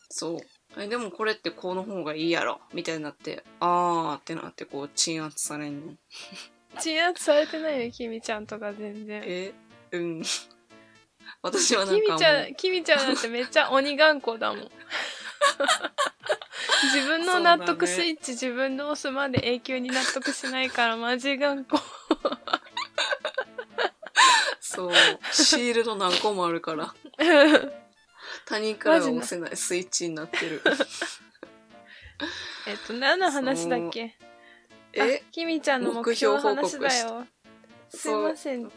[0.10, 0.40] そう
[0.78, 6.00] えでもこれってこの方がいいやろみたいになってあーってなってこう鎮圧されんねん。
[6.80, 9.22] 鎮圧されてないよキミちゃんとか全然。
[9.26, 9.54] え
[9.92, 10.24] うん。
[11.42, 12.20] 私はなんかもう。
[12.20, 14.72] キミちゃんキミちゃんなんてめっちゃ鬼頑固だもん。
[16.94, 21.82] 自分の納得スイッチ、自分で押すまで永久に納得しないからマジ頑固。
[24.60, 24.94] そう。
[25.32, 26.94] シールド何個もあるから
[28.46, 30.62] 他人からは押せないスイッチになってる。
[32.68, 34.16] えっと何の話だっけ？
[34.94, 35.02] え？
[35.02, 37.28] あキミちゃんの目標の話だよ
[37.90, 38.72] すいません。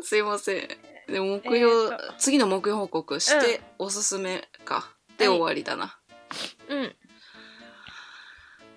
[0.00, 0.68] すいません。
[1.12, 2.14] でも目標、えーと。
[2.18, 4.94] 次の目標報告して、おすすめか。
[5.18, 5.98] ではい終わりだな。
[6.68, 6.96] うん。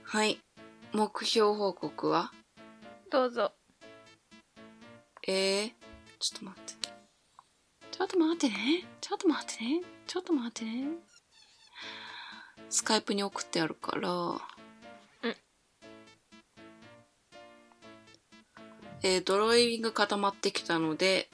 [0.03, 0.39] はい、
[0.93, 2.31] 目標報告は？
[3.11, 3.53] どうぞ。
[5.27, 5.71] えー、
[6.19, 6.76] ちょっと待って
[7.97, 8.83] ちょっと待ってね。
[9.01, 9.81] ちょっと待ってね。
[10.05, 10.87] ちょっと待ってね。
[12.69, 14.09] スカイプに送ってあるから。
[14.11, 14.39] うん。
[19.01, 21.27] えードローイング固まってきたので、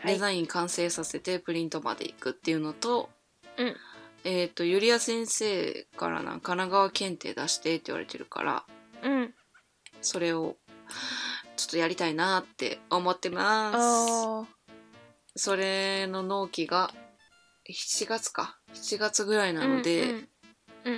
[0.00, 0.14] はい。
[0.14, 3.10] デザイン完成させてプリントまで行くっていうのと、
[3.58, 3.76] うん。
[4.24, 8.64] えっ、とゆりや先生からな神奈川検定出してって言われてるから
[9.02, 9.34] うん。
[10.00, 10.56] それを
[11.56, 14.57] ちょっとやりたいなって思ってます
[15.38, 16.90] それの納期が
[17.70, 18.58] 7月か。
[18.74, 20.28] 7月ぐらいなので、うん
[20.84, 20.94] うん。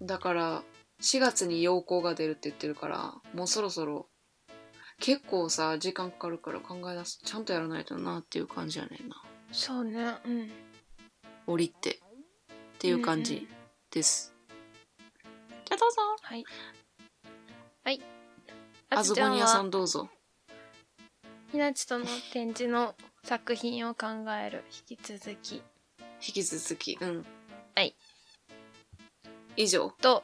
[0.00, 0.06] うん。
[0.06, 0.62] だから
[1.00, 4.08] 4月に要項が出るって言ってるからもうそろそろ
[5.00, 9.22] 結構さ時間かかるから考え出すちゃんとやらないとなっていう感じやねんな。
[9.52, 10.14] そうね。
[10.24, 10.50] うん。
[11.46, 12.00] 降りて。
[12.74, 13.48] っていう感うんうじ
[13.92, 14.34] です、
[15.64, 16.02] じゃあどうぞ。
[16.20, 16.44] はい。
[17.84, 18.02] はい。
[18.90, 20.08] あずぼに屋さんはどうぞ。
[21.52, 22.94] ひなちとの展示の
[23.24, 24.06] 作品を考
[24.40, 24.64] える。
[24.88, 25.56] 引き続き。
[25.56, 25.62] 引
[26.20, 26.98] き続き。
[27.00, 27.26] うん。
[27.74, 27.94] はい。
[29.56, 29.90] 以上。
[30.00, 30.22] と、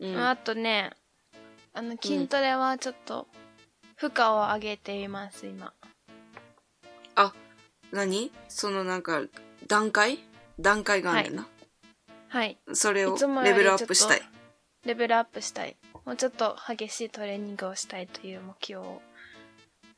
[0.00, 0.16] うん。
[0.18, 0.90] あとね
[1.74, 3.28] あの筋トレはちょっと
[3.96, 5.72] 負荷を上げています今。
[7.90, 8.30] 何？
[8.48, 9.22] そのなんか
[9.66, 10.18] 段階？
[10.58, 11.46] 段階があんねんな、
[12.28, 12.58] はい。
[12.74, 14.22] それをレベルアップしたい。
[14.84, 15.76] レベルアップしたい。
[16.04, 19.00] もうちょっと激しいトレーニングをしたいという目標を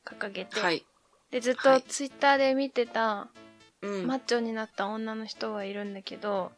[0.04, 0.84] 掲げて、はい
[1.30, 1.82] でずっとはい。
[1.82, 3.28] ツイッターで見てた、
[3.82, 4.06] うん。
[4.06, 6.52] マッチョになった女の人がいるんだけど、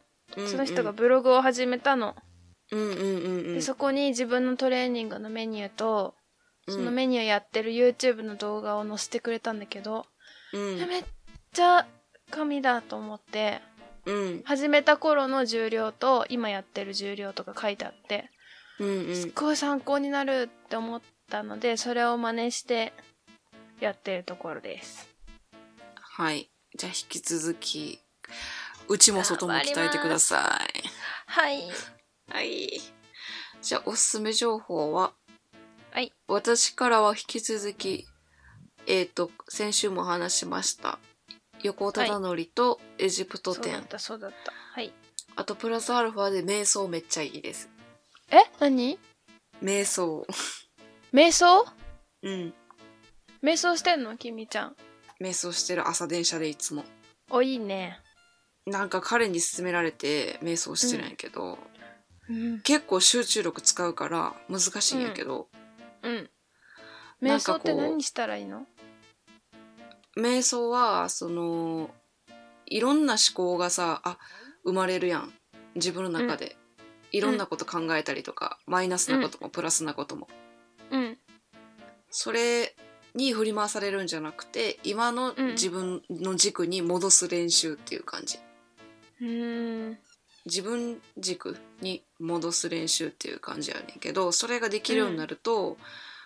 [0.47, 2.15] その人がブログを始めたの、
[2.71, 3.53] うんうんうんうん。
[3.53, 6.15] でそこに自分のトレーニングのメニューと
[6.67, 6.73] うん。
[6.73, 10.05] そのメニューやってる YouTube の動画を載せてくれたんだけど、
[10.53, 10.77] うん。
[10.87, 11.03] めっ
[11.51, 11.85] ちゃ
[12.31, 13.61] 神だと思って
[14.05, 14.41] うん。
[14.43, 18.29] 始めた頃の重量と今やってる重量とか書いてあって
[18.79, 19.15] うんうん。
[19.15, 22.93] すっごい参考になるって思ったのでそれを真似して
[23.79, 25.07] やってるところです
[25.95, 27.99] はいじゃあ引き続き、
[28.87, 30.89] うちも外も鍛えてください。
[31.27, 31.61] はい。
[32.31, 32.81] はい。
[33.61, 35.13] じゃあ、おすすめ情報は、
[35.91, 36.11] はい。
[36.27, 38.07] 私からは引き続き、
[38.87, 40.97] えっ、と、先週も話しました。
[41.61, 43.63] 横尾忠則とエジプト展。
[43.63, 44.51] そうだった、そうだった。
[44.51, 44.91] はい。
[45.35, 47.69] あと、プラスアルファで瞑想めっちゃいいです。
[48.31, 48.37] え？
[48.59, 48.97] 何？
[49.61, 50.25] 瞑想。
[51.13, 51.67] 瞑想？
[52.23, 52.53] うん。
[53.43, 54.15] 瞑想してんの？
[54.15, 54.75] 君ちゃん。
[55.21, 56.85] 瞑想してる朝電車でいつも。
[57.29, 57.99] お、いいね。
[58.65, 61.59] なんか彼に勧められて瞑想してるんやけど、
[62.29, 62.61] うん。
[62.61, 65.49] 結構集中力使うから難しいんやけど、
[66.03, 66.29] うん。
[67.21, 68.65] 瞑なんかこう想って何したらいいの？
[70.17, 71.89] 瞑想はその
[72.65, 74.17] いろんな思考がさあ
[74.63, 75.33] 生まれるやん
[75.75, 76.55] 自分の中で、
[77.11, 80.29] いろんなこと考えたりとか、マイナスなこともプラスなことも、
[80.91, 81.17] うん。
[82.09, 82.73] それ
[83.15, 88.39] に振り回されるんじゃなくて今のうん自分の軸に戻す練習っていう感じ
[89.21, 89.97] うーん。
[90.45, 95.77] 自分軸に戻す練習っていう感じやねんけどそれができるようになると、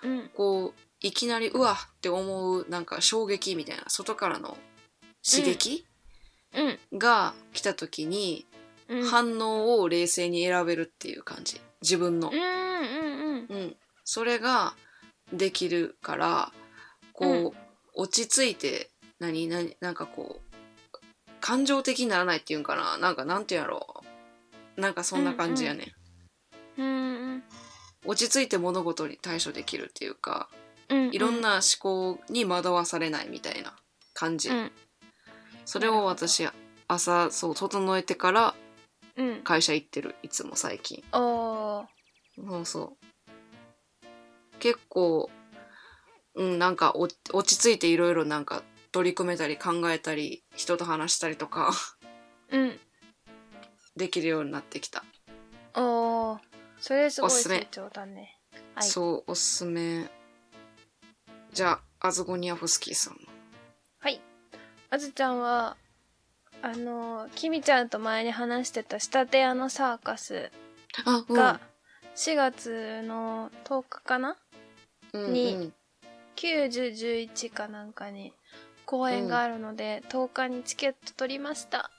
[0.03, 0.30] うん。
[0.34, 4.57] こういきなりうわって思うなんか衝撃みたいな外からの
[5.30, 5.85] 刺激
[6.55, 6.97] うん。
[6.97, 8.45] が来た時に、
[8.89, 9.09] うん。
[9.09, 12.35] 反応を冷静に選べるっていう感じ自分のうん。
[12.35, 13.47] うん。
[13.49, 13.57] うん。
[13.57, 14.73] うん、それが
[15.34, 16.51] できるから
[17.18, 17.52] こう、うん
[17.99, 20.57] 落ち着いて何何なんかこう
[21.41, 24.03] 感情的にならないっていうんかななんかなんていうんやろ
[24.77, 25.95] うなんかそんな感じやね、
[26.77, 26.85] うん。
[26.85, 26.89] う
[27.38, 27.44] ん。
[28.06, 30.48] 落ち着いて物事に対処できるっていうか
[30.89, 31.10] うん。
[31.11, 33.76] いろんな思考に惑わされないみたいな
[34.14, 34.72] 感じ、うん。
[35.65, 36.48] それを私
[36.88, 38.53] 朝そう整えてから
[39.15, 39.41] うん。
[39.41, 41.03] 会社行ってるいつも最近。
[41.11, 41.88] そ
[42.60, 43.07] うそう
[44.60, 45.31] 結構
[46.38, 47.01] うんなんかお
[47.34, 51.72] 落ち着いていろいろなんか取り組めたり考えたり人と話したりとか
[52.51, 52.80] うん。
[53.97, 55.03] できるようになってきた、
[55.73, 56.39] おー。
[56.80, 58.38] それすごい成長だね。
[58.76, 58.88] はい。
[58.88, 60.07] そうおすすめ
[61.51, 63.19] じゃあアズゴニアフスキーさんの
[63.99, 64.22] はい。
[64.91, 65.76] あずちゃんは、
[66.61, 70.51] あの、きみちゃんと前に話してた仕立て屋のサーカス
[71.30, 71.59] が
[72.15, 74.38] 4月の10日かな？
[75.14, 75.73] うんにうん
[76.38, 78.34] ?9、10、11かなんかに
[78.85, 81.91] 公演があるので、10日にチケット取りました。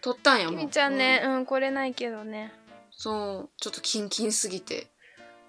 [0.00, 2.52] 撮ったんやもんきみちゃんね、ううん、来れないけどね。
[2.90, 3.50] そう。
[3.58, 4.88] ちょっとキンキンすぎて。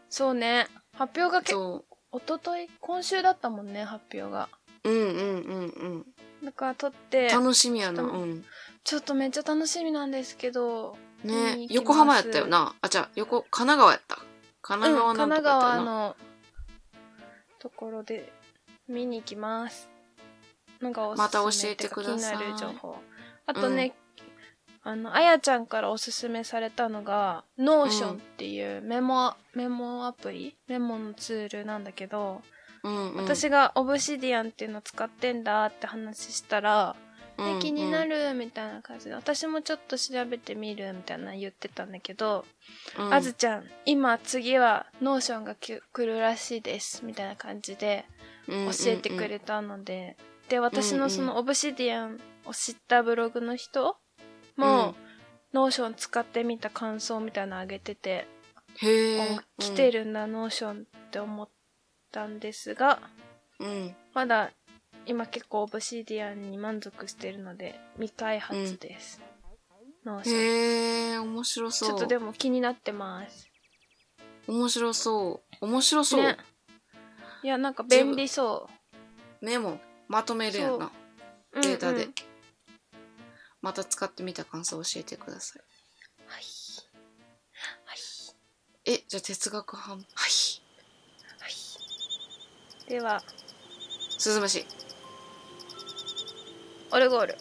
[0.09, 0.67] そうね。
[0.93, 2.69] 発表がけ、そおととい？
[2.79, 4.47] 今週だったもんね、発表が。
[4.83, 6.05] ううんうんうんうん。
[6.45, 8.03] だから撮って、楽しみやな。
[8.03, 8.45] ちょっとうん。
[8.83, 12.75] ちょっとめっちゃ楽しみなんですけど、見ね横浜やったよな。
[12.81, 14.17] あじゃあ横神奈川やった。
[14.61, 16.15] 神奈川うん、神奈川の
[17.63, 18.29] ところで
[18.89, 19.89] 見に行きます。
[20.81, 22.97] なんかおすすめまた教えてください気になる情報。
[23.45, 23.93] あとね、
[24.83, 32.41] あの、あやちゃんからおすすめされたのが、 Notion っていうメモ、メモアプリメモのツールなんだけど、
[32.83, 36.97] うんうん、私が Obsidian っていうのを使ってんだって話したら、
[37.37, 42.45] うんうんえ気になるみたいな感じで、私もちょっと調べてみるみたいな言ってたんだけど、
[42.97, 43.13] うん。
[43.13, 48.05] あずちゃん、今次は Notion がき来るらしいです、みたいな感じで
[48.47, 50.17] 教えてくれたので、
[50.49, 53.97] で、私のその Obsidian を知ったブログの人
[54.55, 54.95] も、
[55.53, 58.27] Notion 使ってみた感想みたいなのあげてて、
[58.77, 61.49] へ来てるんだ、 Notion って思っ
[62.11, 62.99] たんですが、
[63.59, 63.95] うん、うん。
[64.13, 64.51] まだ
[65.05, 69.21] 今結構 Obsidian に満足してるので未開発です、
[70.05, 71.89] Notion へえ面白そう。
[71.89, 73.49] ちょっとでも気になってます。
[74.47, 75.65] 面白そう。
[75.65, 76.37] 面白そう、ね。
[77.43, 78.69] いやなんか便利そ
[79.41, 80.91] メモまとめるやんな
[81.51, 82.13] うデータで、うんうん
[83.63, 85.61] また使ってみた感想教えてください。
[86.27, 86.43] はい。
[87.85, 87.97] はい。
[88.85, 90.05] えじゃあ哲学班はい。
[91.39, 92.89] はい。
[92.89, 93.23] では。
[94.17, 94.65] スズムシ
[96.93, 97.35] オルゴール。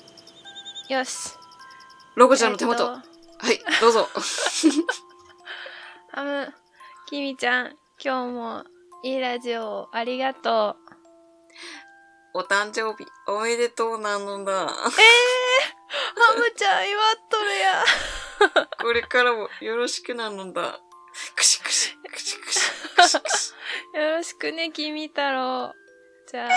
[0.89, 1.35] よし。
[2.15, 2.95] ロコちゃんの手元、えっと。
[3.47, 4.09] はいどうぞ。
[6.11, 6.55] ハム
[7.07, 8.65] キミちゃん今日も
[9.03, 10.79] いいラジオをありがと
[12.35, 12.39] う。
[12.39, 14.69] お誕生日おめでとうなのだ。
[14.69, 14.91] ハ
[16.35, 17.85] ムちゃん祝っとるや
[18.81, 20.81] これからもよろしくなのだ。
[21.37, 22.59] くしくしくしくし
[22.97, 23.53] くしくし。
[23.95, 25.75] よろしくね、君太郎。
[26.27, 26.49] じゃあ、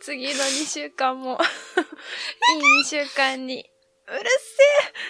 [0.00, 1.38] 次の2週間も、
[2.54, 3.64] いい2週間に、
[4.08, 4.30] うる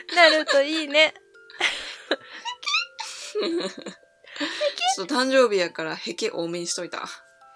[0.09, 1.15] せえなるといいね。
[4.97, 7.05] ちょっと誕生日やからヘケ多めにしといた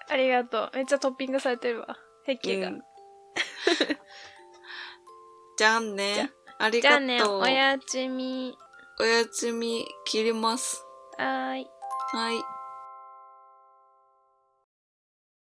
[0.09, 0.71] ありがとう。
[0.73, 1.97] めっちゃトッピングされてるわ。
[2.25, 2.69] 壁が。
[2.69, 2.81] うん
[5.57, 6.31] じゃあね。
[6.59, 6.99] ありがとう。
[7.07, 8.55] ね、おやすみ。
[8.99, 10.83] おやすみ切ります。
[11.17, 11.67] はーい。
[12.13, 12.56] はい。